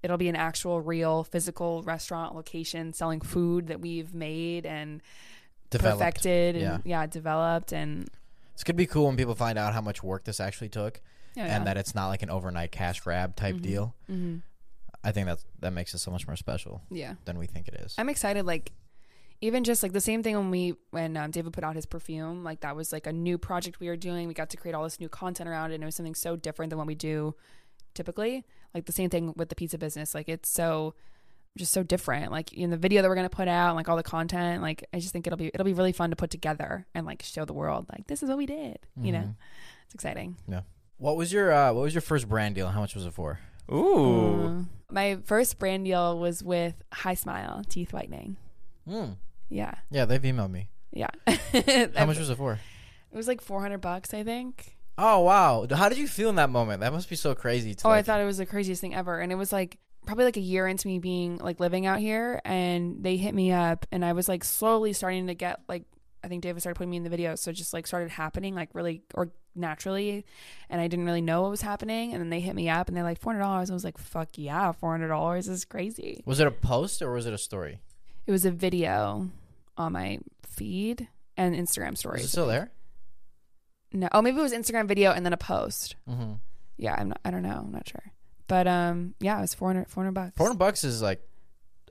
it'll 0.02 0.18
be 0.18 0.30
an 0.30 0.36
actual 0.36 0.80
real 0.82 1.24
physical 1.24 1.82
restaurant 1.84 2.36
location 2.36 2.94
selling 2.94 3.20
food 3.22 3.68
that 3.68 3.80
we've 3.82 4.14
made 4.14 4.66
and 4.66 5.02
developed. 5.70 6.00
perfected 6.00 6.56
and 6.56 6.64
Yeah. 6.64 6.78
yeah. 7.02 7.06
developed 7.08 7.72
and 7.74 8.10
It's 8.54 8.64
gonna 8.64 8.78
be 8.78 8.86
cool 8.86 9.08
when 9.08 9.18
people 9.18 9.36
find 9.36 9.58
out 9.58 9.74
how 9.74 9.82
much 9.82 10.04
work 10.04 10.26
this 10.26 10.40
actually 10.40 10.70
took, 10.70 11.02
yeah, 11.36 11.46
and 11.56 11.66
that 11.66 11.76
it's 11.78 11.96
not 11.96 12.08
like 12.10 12.22
an 12.22 12.30
overnight 12.30 12.72
cash 12.72 13.00
grab 13.02 13.36
type 13.36 13.60
deal. 13.62 13.96
hmm 14.08 14.38
I 15.06 15.12
think 15.12 15.28
that 15.28 15.40
that 15.60 15.74
makes 15.74 15.94
it 15.94 15.98
so 15.98 16.12
much 16.12 16.28
more 16.28 16.38
special 16.38 16.82
yeah. 16.90 17.16
than 17.26 17.38
we 17.38 17.46
think 17.46 17.68
it 17.68 17.74
is. 17.74 17.94
I'm 17.98 18.08
excited. 18.08 18.46
Like, 18.46 18.72
even 19.44 19.64
just 19.66 19.84
like 19.84 19.92
the 19.92 20.00
same 20.02 20.24
thing 20.24 20.36
when 20.38 20.50
we 20.50 20.74
when 20.92 21.18
um, 21.18 21.30
David 21.30 21.52
put 21.54 21.64
out 21.66 21.76
his 21.76 21.86
perfume, 21.86 22.44
like 22.44 22.62
that 22.62 22.76
was 22.76 22.94
like 22.94 23.06
a 23.08 23.12
new 23.14 23.38
project 23.38 23.80
we 23.82 23.88
were 23.90 23.98
doing. 23.98 24.28
We 24.28 24.34
got 24.34 24.50
to 24.52 24.58
create 24.58 24.74
all 24.74 24.84
this 24.84 25.00
new 25.00 25.10
content 25.10 25.50
around 25.50 25.72
it, 25.72 25.76
and 25.76 25.84
it 25.84 25.86
was 25.86 25.96
something 25.96 26.16
so 26.16 26.36
different 26.38 26.70
than 26.70 26.78
what 26.78 26.88
we 26.88 26.96
do 26.96 27.36
typically. 27.94 28.46
Like 28.74 28.86
the 28.86 28.92
same 28.94 29.10
thing 29.10 29.34
with 29.36 29.50
the 29.50 29.56
pizza 29.56 29.78
business. 29.78 30.16
Like 30.16 30.30
it's 30.30 30.50
so 30.50 30.96
just 31.58 31.74
so 31.74 31.84
different. 31.84 32.32
Like 32.32 32.54
in 32.54 32.70
the 32.70 32.78
video 32.78 33.02
that 33.02 33.10
we're 33.10 33.16
gonna 33.16 33.30
put 33.30 33.48
out, 33.50 33.76
like 33.76 33.90
all 33.90 33.98
the 33.98 34.04
content. 34.04 34.62
Like 34.62 34.86
I 34.94 35.00
just 35.00 35.12
think 35.12 35.28
it'll 35.28 35.38
be 35.38 35.48
it'll 35.54 35.66
be 35.66 35.74
really 35.74 35.92
fun 35.92 36.10
to 36.12 36.16
put 36.16 36.30
together 36.32 36.86
and 36.96 37.06
like 37.06 37.22
show 37.22 37.44
the 37.46 37.54
world 37.54 37.86
like 37.92 38.08
this 38.08 38.24
is 38.24 38.30
what 38.30 38.38
we 38.38 38.46
did. 38.46 38.80
You 39.00 39.12
know, 39.12 39.20
Mhm. 39.20 39.36
it's 39.86 39.94
exciting. 39.94 40.38
Yeah. 40.48 40.62
What 40.98 41.18
was 41.18 41.34
your 41.34 41.52
uh, 41.52 41.74
What 41.74 41.82
was 41.82 41.94
your 41.94 42.02
first 42.02 42.30
brand 42.30 42.56
deal? 42.56 42.70
How 42.70 42.80
much 42.80 42.96
was 42.96 43.06
it 43.06 43.14
for? 43.14 43.40
Ooh. 43.72 44.46
Uh, 44.48 44.64
my 44.90 45.18
first 45.26 45.60
brand 45.60 45.86
deal 45.86 46.18
was 46.18 46.42
with 46.44 46.76
HiSmile 46.94 47.68
Teeth 47.68 47.92
Whitening. 47.94 48.38
Mm. 48.88 49.18
Yeah, 49.54 49.76
Yeah, 49.92 50.06
they've 50.06 50.22
emailed 50.22 50.52
me. 50.52 50.70
yeah. 50.92 51.10
How 51.96 52.06
much 52.06 52.18
was 52.20 52.30
it 52.30 52.38
for? 52.38 52.54
It 53.12 53.16
was 53.16 53.28
like 53.28 53.42
400 53.42 53.78
bucks, 53.80 54.14
I 54.14 54.24
think. 54.24 54.76
Oh 54.98 55.22
wow! 55.22 55.66
How 55.72 55.90
did 55.90 55.98
you 55.98 56.08
feel 56.08 56.30
in 56.30 56.36
that 56.36 56.50
moment? 56.52 56.82
That 56.82 56.94
must 56.94 57.10
be 57.10 57.16
so 57.16 57.34
crazy. 57.34 57.74
To 57.76 57.88
Oh, 57.88 57.92
I 57.92 58.02
thought 58.04 58.20
it 58.22 58.26
was 58.26 58.38
the 58.38 58.46
craziest 58.46 58.80
thing 58.82 58.94
ever. 58.94 59.20
And 59.20 59.32
it 59.32 59.36
was 59.36 59.52
like 59.52 59.80
probably 60.06 60.26
like 60.26 60.38
a 60.38 60.42
year 60.42 60.68
into 60.68 60.88
me 60.88 61.00
being 61.00 61.38
like 61.38 61.60
living 61.60 61.86
out 61.86 61.98
here 62.00 62.42
and 62.46 63.02
they 63.04 63.16
hit 63.16 63.34
me 63.34 63.52
up 63.54 63.86
and 63.92 64.04
I 64.04 64.14
was 64.14 64.28
like 64.28 64.44
slowly 64.44 64.92
starting 64.94 65.28
to 65.28 65.34
get 65.34 65.62
like 65.68 65.86
I 66.24 66.28
think 66.28 66.44
David 66.44 66.60
started 66.62 66.78
putting 66.78 66.92
me 66.92 66.98
in 66.98 67.04
the 67.04 67.10
video, 67.10 67.36
so 67.36 67.52
it 67.52 67.54
just 67.56 67.74
like 67.74 67.88
started 67.88 68.10
happening 68.12 68.54
like 68.54 68.70
really 68.74 69.02
or 69.16 69.32
naturally 69.56 70.26
and 70.70 70.80
I 70.82 70.88
didn't 70.88 71.06
really 71.06 71.22
know 71.22 71.42
what 71.44 71.52
was 71.52 71.62
happening 71.62 72.12
and 72.14 72.22
then 72.22 72.30
they 72.30 72.40
hit 72.40 72.56
me 72.56 72.70
up 72.70 72.88
and 72.88 72.96
they're 72.98 73.04
like 73.04 73.20
four 73.20 73.34
hundred 73.34 73.44
dollars. 73.46 73.72
I 73.72 73.74
was 73.74 73.84
like, 73.84 73.98
Fuck 73.98 74.30
yeah, 74.38 74.72
four 74.74 74.92
hundred 74.92 75.08
dollars 75.08 75.48
is 75.48 75.66
crazy. 75.66 76.22
Was 76.26 76.40
it 76.40 76.48
a 76.48 76.52
post 76.52 77.02
or 77.02 77.12
was 77.14 77.26
it 77.26 77.34
a 77.34 77.38
story? 77.40 77.80
It 78.28 78.32
was 78.32 78.46
a 78.46 78.52
video 78.52 79.30
on 79.78 79.94
my 79.94 80.20
feed 80.46 81.08
and 81.38 81.56
Instagram 81.56 81.94
Is 81.94 82.00
stories. 82.00 82.24
it 82.26 82.28
still 82.30 82.48
there? 82.48 82.72
No, 83.92 84.08
oh 84.12 84.22
maybe 84.22 84.40
it 84.40 84.42
was 84.42 84.54
Instagram 84.54 84.88
video 84.88 85.12
and 85.12 85.26
then 85.26 85.34
a 85.34 85.38
post. 85.38 85.96
Mm-hmm. 86.10 86.34
Yeah, 86.78 86.96
I'm 86.98 87.10
not. 87.10 87.20
I 87.24 87.32
don't 87.32 87.44
know. 87.44 87.62
I'm 87.66 87.72
not 87.72 87.88
sure. 87.88 88.12
But 88.48 88.68
um, 88.68 89.14
yeah, 89.20 89.38
it 89.38 89.42
was 89.42 89.54
400, 89.54 89.88
400 89.90 90.12
bucks. 90.14 90.38
Four 90.38 90.48
hundred 90.48 90.58
bucks 90.60 90.84
is 90.84 91.02
like 91.02 91.22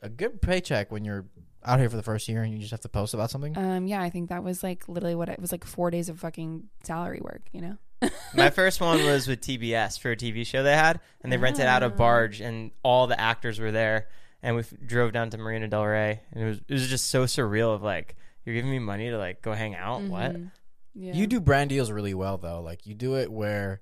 a 0.03 0.09
good 0.09 0.43
paycheck 0.43 0.91
when 0.91 1.05
you're 1.05 1.25
out 1.65 1.79
here 1.79 1.89
for 1.89 1.97
the 1.97 2.03
first 2.03 2.29
year 2.29 2.43
and 2.43 2.53
you 2.53 2.59
just 2.59 2.73
have 2.73 2.81
to 2.81 2.89
post 2.89 3.15
about 3.15 3.31
something. 3.31 3.57
Um, 3.57 3.87
yeah, 3.87 4.03
I 4.03 4.11
think 4.11 4.31
that 4.31 4.43
was 4.43 4.63
like 4.65 4.89
literally 4.89 5.15
what 5.15 5.29
it 5.29 5.41
was 5.41 5.53
like 5.53 5.65
four 5.65 5.91
days 5.93 6.09
of 6.09 6.19
fucking 6.19 6.65
salary 6.83 7.21
work. 7.23 7.43
You 7.53 7.61
know. 7.63 7.77
My 8.35 8.51
first 8.51 8.81
one 8.81 9.05
was 9.05 9.29
with 9.29 9.41
TBS 9.41 10.01
for 10.01 10.11
a 10.11 10.17
TV 10.17 10.45
show 10.45 10.65
they 10.65 10.75
had, 10.75 10.99
and 11.23 11.33
they 11.33 11.37
rented 11.37 11.67
out 11.67 11.85
a 11.85 11.87
Ah. 11.87 11.91
barge, 11.91 12.41
and 12.41 12.73
all 12.83 13.07
the 13.07 13.19
actors 13.21 13.61
were 13.61 13.71
there, 13.71 14.09
and 14.43 14.57
we 14.57 14.61
f- 14.63 14.73
drove 14.85 15.13
down 15.13 15.31
to 15.31 15.39
Marina 15.39 15.69
Del 15.69 15.85
Rey, 15.85 16.21
and 16.33 16.43
it 16.43 16.47
was 16.47 16.59
it 16.69 16.73
was 16.73 16.89
just 16.89 17.11
so 17.11 17.25
surreal. 17.25 17.75
Of 17.75 17.83
like, 17.83 18.17
you're 18.45 18.55
giving 18.55 18.71
me 18.71 18.79
money 18.79 19.11
to 19.11 19.19
like 19.19 19.43
go 19.43 19.53
hang 19.53 19.75
out. 19.75 20.03
What? 20.03 20.33
Mhm. 20.35 20.51
Yeah. 20.95 21.15
You 21.15 21.27
do 21.27 21.41
brand 21.41 21.71
deals 21.71 21.91
really 21.91 22.15
well 22.15 22.37
though. 22.39 22.61
Like 22.61 22.87
you 22.87 22.95
do 22.95 23.17
it 23.17 23.31
where 23.33 23.81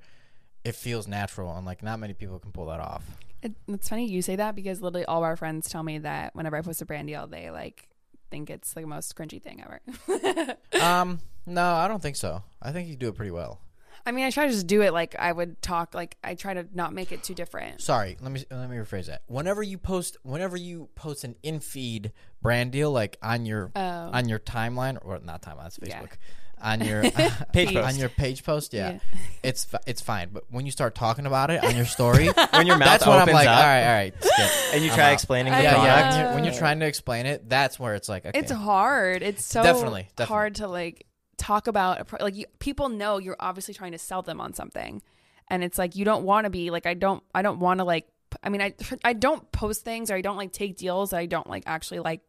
it 0.64 0.75
feels 0.75 1.09
natural 1.09 1.57
and 1.57 1.66
like 1.66 1.83
not 1.83 1.99
many 1.99 2.12
people 2.14 2.38
can 2.38 2.53
pull 2.53 2.66
that 2.66 2.81
off. 2.81 3.05
It, 3.42 3.53
it's 3.66 3.88
funny 3.88 4.07
you 4.07 4.20
say 4.23 4.37
that 4.37 4.55
because 4.55 4.81
literally 4.83 5.07
all 5.07 5.25
our 5.25 5.35
friends 5.35 5.68
tell 5.68 5.83
me 5.83 5.99
that 5.99 6.35
whenever 6.37 6.57
I 6.57 6.61
post 6.61 6.83
a 6.83 6.85
brand 6.85 7.09
deal, 7.09 7.27
they 7.27 7.51
like 7.51 7.88
think 8.31 8.49
it's 8.51 8.75
the 8.75 8.85
most 8.87 9.16
cringy 9.16 9.42
thing 9.42 9.64
ever. 9.64 10.57
um, 10.81 11.18
no, 11.46 11.64
I 11.75 11.88
don't 11.88 12.01
think 12.03 12.16
so. 12.16 12.42
I 12.62 12.70
think 12.70 12.88
you 12.88 12.96
do 12.96 13.09
it 13.09 13.16
pretty 13.16 13.31
well. 13.33 13.61
I 14.06 14.12
mean, 14.12 14.24
I 14.24 14.30
try 14.30 14.46
to 14.46 14.52
just 14.52 14.66
do 14.66 14.82
it 14.82 14.92
like 14.92 15.14
I 15.18 15.30
would 15.30 15.60
talk. 15.62 15.94
Like 15.94 16.16
I 16.24 16.34
try 16.34 16.54
to 16.54 16.66
not 16.74 16.92
make 16.92 17.12
it 17.12 17.22
too 17.22 17.34
different. 17.34 17.80
Sorry, 17.80 18.16
let 18.20 18.32
me 18.32 18.44
let 18.50 18.68
me 18.70 18.76
rephrase 18.76 19.06
that. 19.06 19.22
Whenever 19.26 19.62
you 19.62 19.78
post, 19.78 20.16
whenever 20.22 20.56
you 20.56 20.88
post 20.94 21.24
an 21.24 21.36
in 21.42 21.60
feed 21.60 22.12
brand 22.42 22.72
deal, 22.72 22.90
like 22.92 23.16
on 23.22 23.46
your 23.46 23.70
Oh. 23.76 23.80
on 23.80 24.28
your 24.28 24.38
timeline 24.38 24.98
or 25.04 25.18
not 25.22 25.42
timeline, 25.42 25.64
that's 25.64 25.78
Yeah. 25.82 26.00
Facebook. 26.02 26.12
On 26.62 26.78
your 26.84 27.02
Page 27.54 27.74
on 27.74 27.96
your 27.96 28.10
page 28.10 28.44
post, 28.44 28.74
yeah, 28.74 28.90
Yeah. 28.90 28.98
it's 29.42 29.64
fi- 29.64 29.80
it's 29.86 30.02
fine. 30.02 30.28
But 30.30 30.44
when 30.50 30.66
you 30.66 30.72
start 30.72 30.94
talking 30.94 31.24
about 31.24 31.50
it 31.50 31.64
on 31.64 31.74
your 31.74 31.86
story, 31.86 32.28
When 32.52 32.66
your 32.66 32.76
mouth 32.76 32.86
that's 32.88 33.06
when 33.06 33.16
I'm 33.18 33.28
like, 33.28 33.48
up 33.48 33.56
all 33.56 33.62
right, 33.62 33.82
all 33.86 33.94
right, 33.94 34.14
skip. 34.22 34.50
and 34.74 34.84
you 34.84 34.90
I'm 34.90 34.96
try 34.96 35.06
out. 35.06 35.12
explaining 35.14 35.54
the 35.54 35.62
yeah, 35.62 35.72
product. 35.72 35.86
yeah. 35.88 36.10
When 36.10 36.20
you're, 36.26 36.34
when 36.34 36.44
you're 36.44 36.52
trying 36.58 36.80
to 36.80 36.86
explain 36.86 37.24
it, 37.24 37.48
that's 37.48 37.78
where 37.80 37.94
it's 37.94 38.10
like, 38.10 38.26
okay, 38.26 38.38
It's 38.38 38.50
hard. 38.52 39.22
It's 39.22 39.42
so 39.42 39.62
Definitely, 39.62 40.08
definitely. 40.16 40.26
hard 40.26 40.54
to 40.56 40.68
like 40.68 41.06
talk 41.40 41.66
about. 41.66 42.07
Pro- 42.07 42.22
like 42.22 42.37
you, 42.37 42.44
people 42.59 42.88
know 42.88 43.18
you're 43.18 43.37
obviously 43.40 43.74
trying 43.74 43.92
to 43.92 43.98
sell 43.98 44.22
them 44.22 44.40
on 44.40 44.53
something, 44.55 45.03
and 45.48 45.64
it's 45.64 45.79
like 45.79 45.96
you 45.96 46.05
don't 46.05 46.24
want 46.24 46.44
to 46.44 46.50
be 46.50 46.70
like 46.70 46.87
I 46.87 46.94
don't 46.94 47.22
I 47.35 47.42
don't 47.42 47.59
want 47.59 47.79
to 47.79 47.85
like 47.85 48.07
i 48.44 48.48
mean 48.48 48.61
I 48.61 48.74
I 49.05 49.12
don't 49.12 49.50
post 49.50 49.85
things 49.85 50.11
or 50.11 50.14
I 50.14 50.20
don't 50.20 50.37
like 50.37 50.53
take 50.53 50.76
deals 50.76 51.11
that 51.11 51.18
I 51.18 51.26
don't 51.26 51.48
like 51.48 51.64
actually 51.66 52.00
like 52.00 52.20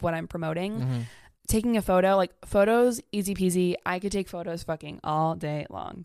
what 0.00 0.12
I'm 0.14 0.28
promoting. 0.28 0.80
Mm-hmm. 0.80 1.00
Taking 1.46 1.76
a 1.78 1.82
photo 1.82 2.16
like 2.16 2.32
photos 2.44 3.00
easy 3.12 3.34
peasy. 3.34 3.74
I 3.86 3.98
could 4.00 4.12
take 4.12 4.28
photos 4.28 4.62
fucking 4.64 5.00
all 5.02 5.34
day 5.36 5.66
long. 5.70 6.04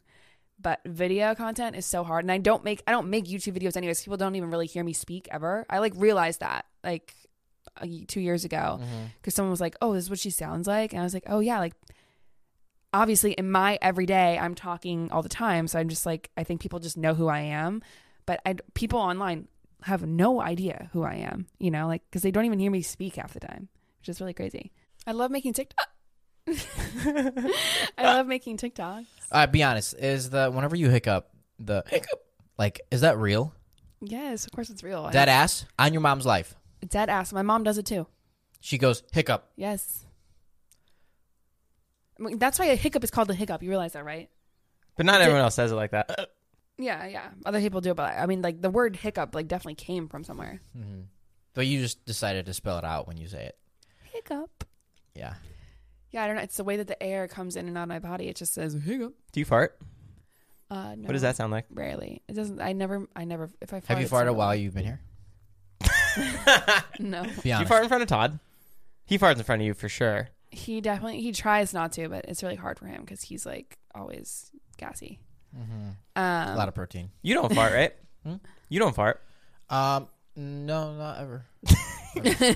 But 0.62 0.80
video 0.86 1.36
content 1.36 1.76
is 1.76 1.86
so 1.86 2.06
hard, 2.06 2.24
and 2.24 2.32
I 2.32 2.38
don't 2.38 2.64
make 2.64 2.82
I 2.88 2.92
don't 2.92 3.10
make 3.10 3.26
YouTube 3.26 3.58
videos 3.60 3.76
anyways. 3.76 4.02
People 4.02 4.16
don't 4.16 4.36
even 4.36 4.50
really 4.50 4.68
hear 4.68 4.84
me 4.86 4.94
speak 4.94 5.28
ever. 5.32 5.66
I 5.70 5.80
like 5.80 5.94
realized 5.98 6.40
that 6.40 6.66
like 6.84 7.14
two 8.08 8.22
years 8.22 8.46
ago 8.46 8.80
Mm-hmm. 8.80 9.06
because 9.18 9.34
someone 9.36 9.52
was 9.52 9.60
like, 9.60 9.76
"Oh, 9.82 9.94
this 9.94 10.06
is 10.06 10.10
what 10.10 10.20
she 10.20 10.30
sounds 10.30 10.68
like," 10.68 10.94
and 10.94 11.02
I 11.02 11.04
was 11.04 11.14
like, 11.14 11.26
"Oh 11.28 11.40
yeah, 11.42 11.60
like 11.60 11.74
obviously 12.94 13.32
in 13.34 13.50
my 13.52 13.78
everyday, 13.82 14.38
I'm 14.38 14.56
talking 14.56 15.12
all 15.12 15.22
the 15.22 15.30
time, 15.30 15.68
so 15.68 15.80
I'm 15.80 15.90
just 15.90 16.06
like, 16.06 16.30
I 16.38 16.44
think 16.44 16.62
people 16.62 16.80
just 16.80 16.98
know 16.98 17.14
who 17.14 17.28
I 17.28 17.40
am, 17.42 17.82
but 18.26 18.40
I 18.46 18.56
people 18.74 19.00
online 19.00 19.48
have 19.84 20.06
no 20.06 20.42
idea 20.42 20.90
who 20.94 21.04
I 21.04 21.16
am, 21.16 21.48
you 21.60 21.70
know, 21.72 21.88
like 21.88 22.04
because 22.10 22.22
they 22.22 22.32
don't 22.32 22.46
even 22.46 22.60
hear 22.60 22.72
me 22.72 22.82
speak 22.82 23.16
half 23.16 23.34
the 23.34 23.40
time, 23.40 23.68
which 24.00 24.10
is 24.10 24.22
really 24.22 24.34
crazy. 24.34 24.72
I 25.06 25.12
love 25.12 25.32
making 25.32 25.54
TikTok. 25.54 25.88
I 27.98 28.04
love 28.04 28.28
making 28.28 28.58
TikToks. 28.58 29.06
Uh, 29.32 29.48
be 29.48 29.64
honest. 29.64 29.96
Is 29.98 30.30
the 30.30 30.50
whenever 30.52 30.76
you 30.76 30.90
hiccup 30.90 31.30
the 31.60 31.84
hiccup 31.88 32.20
Like, 32.58 32.82
is 32.92 33.02
that 33.02 33.18
real? 33.18 33.54
Yes, 34.02 34.46
of 34.46 34.52
course 34.52 34.70
it's 34.70 34.84
real. 34.84 35.06
I- 35.06 35.12
Dead 35.12 35.30
ass 35.30 35.66
on 35.80 35.94
your 35.94 36.02
mom's 36.02 36.26
life. 36.26 36.56
dead 36.88 37.10
ass. 37.10 37.32
My 37.34 37.42
mom 37.42 37.64
does 37.64 37.78
it 37.78 37.86
too. 37.86 38.08
She 38.60 38.78
goes 38.78 39.04
hiccup. 39.12 39.50
Yes. 39.56 40.06
That's 42.38 42.60
why 42.60 42.66
a 42.66 42.76
hiccup 42.76 43.04
is 43.04 43.12
called 43.12 43.30
a 43.30 43.34
hiccup. 43.34 43.64
You 43.64 43.70
realize 43.70 43.94
that, 43.94 44.06
right? 44.06 44.30
But 44.96 45.06
not 45.06 45.22
everyone 45.22 45.42
else 45.42 45.56
says 45.56 45.72
it 45.72 45.76
like 45.76 45.92
that. 45.92 46.30
Yeah, 46.78 47.06
yeah. 47.08 47.30
Other 47.46 47.60
people 47.60 47.82
do, 47.82 47.94
but 47.94 48.18
I 48.18 48.26
mean, 48.26 48.42
like 48.42 48.62
the 48.62 48.70
word 48.70 48.96
hiccup, 48.96 49.36
like 49.36 49.48
definitely 49.48 49.76
came 49.76 50.08
from 50.08 50.24
somewhere. 50.24 50.62
But 51.54 51.68
you 51.68 51.80
just 51.80 52.04
decided 52.06 52.46
to 52.48 52.54
spell 52.54 52.78
it 52.80 52.84
out 52.84 53.08
when 53.08 53.18
you 53.18 53.28
say 53.28 53.46
it. 53.46 53.58
Hiccup. 54.12 54.64
Yeah. 55.16 55.36
Yeah, 56.12 56.24
I 56.24 56.28
don't 56.28 56.36
know. 56.36 56.42
It's 56.44 56.58
the 56.58 56.64
way 56.64 56.78
that 56.78 56.88
the 56.88 57.02
air 57.02 57.28
comes 57.28 57.56
in 57.56 57.68
and 57.68 57.78
out 57.78 57.84
of 57.84 57.90
my 57.90 58.00
body. 58.00 58.28
It 58.28 58.36
just 58.36 58.54
says 58.54 58.74
hiccup. 58.74 59.14
Do 59.32 59.40
you 59.40 59.46
fart? 59.46 59.80
Uh, 60.70 60.96
no, 60.96 61.06
What 61.06 61.14
does 61.14 61.22
that 61.22 61.36
sound 61.36 61.52
like? 61.52 61.66
Rarely. 61.72 62.22
It 62.28 62.34
doesn't. 62.34 62.60
I 62.62 62.74
never. 62.74 63.08
I 63.16 63.26
never. 63.26 63.50
If 63.62 63.74
I 63.74 63.80
fart, 63.80 63.86
Have 63.86 64.02
you 64.02 64.08
farted 64.08 64.36
while 64.36 64.56
you've 64.56 64.74
been 64.74 64.86
here? 64.86 65.00
No. 67.00 67.24
Be 67.44 67.52
Do 67.52 67.60
you 67.60 67.66
fart 67.66 67.84
in 67.84 67.90
front 67.90 68.04
of 68.04 68.10
Todd? 68.10 68.40
He 69.06 69.18
farts 69.18 69.38
in 69.38 69.44
front 69.44 69.62
of 69.62 69.66
you 69.66 69.74
for 69.74 69.90
sure. 69.90 70.30
He 70.54 70.82
definitely. 70.82 71.22
He 71.22 71.32
tries 71.32 71.74
not 71.74 71.92
to, 71.94 72.08
but 72.10 72.26
it's 72.28 72.42
really 72.44 72.56
hard 72.56 72.80
for 72.80 72.86
him 72.88 73.02
because 73.02 73.22
he's 73.22 73.46
like 73.46 73.78
always 73.94 74.50
gassy. 74.78 75.20
Um, 75.56 75.96
A 76.16 76.56
lot 76.56 76.68
of 76.68 76.74
protein. 76.76 77.12
You 77.22 77.34
don't 77.36 77.54
fart, 77.54 77.74
right? 77.74 77.94
Hmm? 78.26 78.36
You 78.70 78.80
don't 78.80 78.96
fart. 78.96 79.22
Um, 79.70 80.08
no, 80.38 80.94
not 80.96 81.20
ever. 81.20 81.46
I 81.68 81.74
fart 82.24 82.56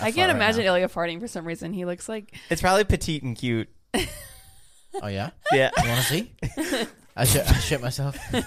can't 0.00 0.16
right 0.16 0.30
imagine 0.30 0.64
now. 0.64 0.74
Ilya 0.74 0.88
farting 0.88 1.20
for 1.20 1.28
some 1.28 1.44
reason. 1.46 1.72
He 1.72 1.84
looks 1.84 2.08
like 2.08 2.34
It's 2.50 2.60
probably 2.60 2.82
petite 2.82 3.22
and 3.22 3.36
cute. 3.36 3.68
Oh 5.00 5.06
yeah. 5.06 5.30
Yeah. 5.52 5.70
You 5.82 5.88
want 5.88 6.00
to 6.00 6.06
see? 6.06 6.32
I 7.14 7.24
shit. 7.24 7.48
I 7.48 7.52
shit 7.58 7.80
myself. 7.80 8.18
oh 8.34 8.42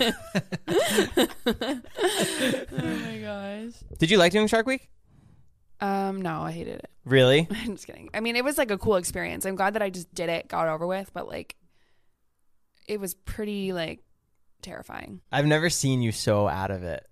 my 2.81 3.19
gosh. 3.21 3.73
Did 3.97 4.09
you 4.11 4.17
like 4.17 4.31
doing 4.31 4.47
Shark 4.47 4.65
Week? 4.67 4.89
Um, 5.81 6.21
no, 6.21 6.41
I 6.41 6.51
hated 6.51 6.79
it. 6.79 6.89
Really? 7.05 7.47
I'm 7.51 7.75
just 7.75 7.85
kidding. 7.85 8.09
I 8.15 8.19
mean, 8.19 8.35
it 8.35 8.43
was 8.43 8.57
like 8.57 8.71
a 8.71 8.79
cool 8.79 8.95
experience. 8.95 9.45
I'm 9.45 9.55
glad 9.55 9.75
that 9.75 9.83
I 9.83 9.91
just 9.91 10.11
did 10.15 10.27
it, 10.27 10.47
got 10.47 10.67
it 10.67 10.71
over 10.71 10.87
with, 10.87 11.13
but 11.13 11.27
like, 11.27 11.55
it 12.87 12.99
was 12.99 13.13
pretty 13.13 13.73
like 13.73 13.99
terrifying. 14.63 15.21
I've 15.31 15.45
never 15.45 15.69
seen 15.69 16.01
you 16.01 16.11
so 16.11 16.47
out 16.47 16.71
of 16.71 16.81
it. 16.81 17.07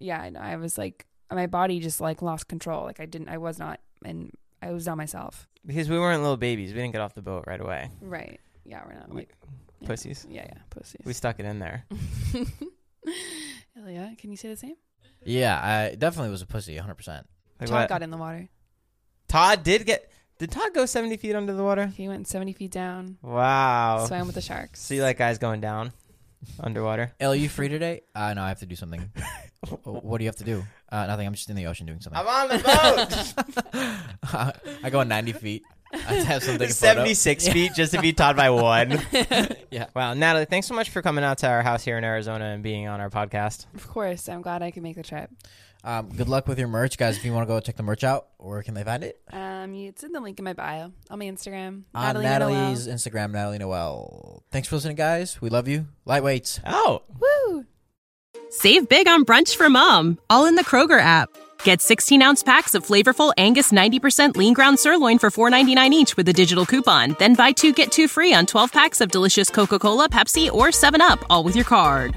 Yeah, 0.00 0.20
I 0.20 0.30
know. 0.30 0.40
I 0.40 0.56
was 0.56 0.76
like, 0.76 1.06
my 1.30 1.46
body 1.46 1.78
just 1.78 2.00
like 2.00 2.22
lost 2.22 2.48
control. 2.48 2.82
Like 2.82 2.98
I 2.98 3.06
didn't, 3.06 3.28
I 3.28 3.38
was 3.38 3.60
not, 3.60 3.78
and 4.04 4.32
I 4.60 4.72
was 4.72 4.84
not 4.84 4.96
myself. 4.96 5.46
Because 5.64 5.88
we 5.88 5.96
weren't 5.96 6.22
little 6.22 6.36
babies. 6.36 6.72
We 6.72 6.80
didn't 6.80 6.92
get 6.92 7.00
off 7.00 7.14
the 7.14 7.22
boat 7.22 7.44
right 7.46 7.60
away. 7.60 7.88
Right. 8.00 8.40
Yeah, 8.64 8.82
we're 8.84 8.94
not 8.94 9.14
like 9.14 9.32
yeah. 9.80 9.86
Pussies. 9.86 10.26
Yeah, 10.28 10.44
yeah, 10.46 10.58
pussies. 10.70 11.02
We 11.04 11.12
stuck 11.12 11.38
it 11.38 11.46
in 11.46 11.58
there. 11.58 11.84
Ilya, 13.76 14.14
can 14.18 14.30
you 14.30 14.36
say 14.36 14.48
the 14.48 14.56
same? 14.56 14.74
Yeah, 15.24 15.60
I 15.62 15.94
definitely 15.94 16.30
was 16.30 16.42
a 16.42 16.46
pussy, 16.46 16.76
100. 16.76 17.24
Percent 17.58 17.60
Like 17.60 17.68
Todd 17.68 17.82
what? 17.82 17.88
got 17.88 18.02
in 18.02 18.10
the 18.10 18.16
water. 18.16 18.48
Todd 19.28 19.62
did 19.62 19.86
get. 19.86 20.10
Did 20.38 20.50
Todd 20.50 20.74
go 20.74 20.84
70 20.84 21.16
feet 21.16 21.34
under 21.34 21.54
the 21.54 21.62
water? 21.64 21.86
He 21.86 22.08
went 22.08 22.28
70 22.28 22.52
feet 22.52 22.70
down, 22.70 23.16
Wow. 23.22 24.04
swam 24.06 24.26
with 24.26 24.34
the 24.34 24.42
sharks. 24.42 24.82
So 24.82 24.92
you 24.92 25.02
like 25.02 25.16
guys 25.16 25.38
going 25.38 25.62
down 25.62 25.92
underwater? 26.60 27.12
El, 27.18 27.34
you 27.34 27.48
free 27.48 27.68
today? 27.70 28.02
Uh, 28.14 28.34
no, 28.34 28.42
I 28.42 28.48
have 28.48 28.58
to 28.60 28.66
do 28.66 28.76
something. 28.76 29.10
what 29.84 30.18
do 30.18 30.24
you 30.24 30.28
have 30.28 30.36
to 30.36 30.44
do? 30.44 30.62
Uh, 30.92 31.06
nothing. 31.06 31.26
I'm 31.26 31.32
just 31.32 31.48
in 31.48 31.56
the 31.56 31.66
ocean 31.66 31.86
doing 31.86 32.00
something. 32.02 32.20
I'm 32.22 32.28
on 32.28 32.48
the 32.48 33.34
boat. 33.72 34.56
I 34.84 34.90
go 34.90 35.02
90 35.02 35.32
feet. 35.32 35.62
I 35.92 36.14
have 36.14 36.42
something. 36.42 36.68
76 36.68 37.48
feet 37.48 37.72
just 37.74 37.92
to 37.94 38.00
beat 38.02 38.16
Todd 38.18 38.36
by 38.36 38.50
one. 38.50 39.00
Yeah. 39.70 39.86
Wow, 39.94 40.14
Natalie, 40.14 40.44
thanks 40.46 40.66
so 40.68 40.74
much 40.74 40.88
for 40.90 41.02
coming 41.02 41.22
out 41.24 41.38
to 41.38 41.48
our 41.48 41.62
house 41.62 41.82
here 41.84 41.98
in 41.98 42.04
Arizona 42.04 42.44
and 42.46 42.62
being 42.62 42.88
on 42.88 43.00
our 43.00 43.10
podcast. 43.10 43.66
Of 43.74 43.86
course, 43.88 44.26
I'm 44.28 44.40
glad 44.40 44.62
I 44.62 44.70
could 44.70 44.82
make 44.82 44.96
the 44.96 45.02
trip. 45.02 45.28
Um, 45.86 46.08
good 46.08 46.28
luck 46.28 46.48
with 46.48 46.58
your 46.58 46.66
merch, 46.66 46.98
guys. 46.98 47.16
If 47.16 47.24
you 47.24 47.32
want 47.32 47.46
to 47.48 47.54
go 47.54 47.60
check 47.60 47.76
the 47.76 47.84
merch 47.84 48.02
out, 48.02 48.26
where 48.38 48.60
can 48.64 48.74
they 48.74 48.82
find 48.82 49.04
it? 49.04 49.20
Um, 49.32 49.72
it's 49.72 50.02
in 50.02 50.10
the 50.10 50.20
link 50.20 50.36
in 50.40 50.44
my 50.44 50.52
bio 50.52 50.90
on 51.08 51.18
my 51.20 51.26
Instagram. 51.26 51.84
On 51.94 52.02
Natalie 52.02 52.24
Noel. 52.24 52.38
Natalie's 52.40 52.88
Instagram, 52.88 53.30
Natalie 53.30 53.58
Noel. 53.58 54.42
Thanks 54.50 54.66
for 54.66 54.74
listening, 54.74 54.96
guys. 54.96 55.40
We 55.40 55.48
love 55.48 55.68
you. 55.68 55.86
Lightweights. 56.04 56.58
Out. 56.64 57.04
Woo! 57.20 57.66
Save 58.50 58.88
big 58.88 59.06
on 59.06 59.24
brunch 59.24 59.54
for 59.54 59.70
mom, 59.70 60.18
all 60.28 60.46
in 60.46 60.56
the 60.56 60.64
Kroger 60.64 61.00
app. 61.00 61.28
Get 61.62 61.80
16 61.80 62.20
ounce 62.20 62.42
packs 62.42 62.74
of 62.74 62.84
flavorful 62.84 63.32
Angus 63.36 63.70
90% 63.70 64.36
lean 64.36 64.54
ground 64.54 64.80
sirloin 64.80 65.18
for 65.20 65.30
$4.99 65.30 65.90
each 65.90 66.16
with 66.16 66.28
a 66.28 66.32
digital 66.32 66.66
coupon. 66.66 67.14
Then 67.20 67.34
buy 67.34 67.52
two 67.52 67.72
get 67.72 67.92
two 67.92 68.08
free 68.08 68.34
on 68.34 68.46
12 68.46 68.72
packs 68.72 69.00
of 69.00 69.12
delicious 69.12 69.50
Coca 69.50 69.78
Cola, 69.78 70.08
Pepsi, 70.08 70.50
or 70.50 70.68
7UP, 70.68 71.22
all 71.30 71.44
with 71.44 71.54
your 71.54 71.64
card. 71.64 72.16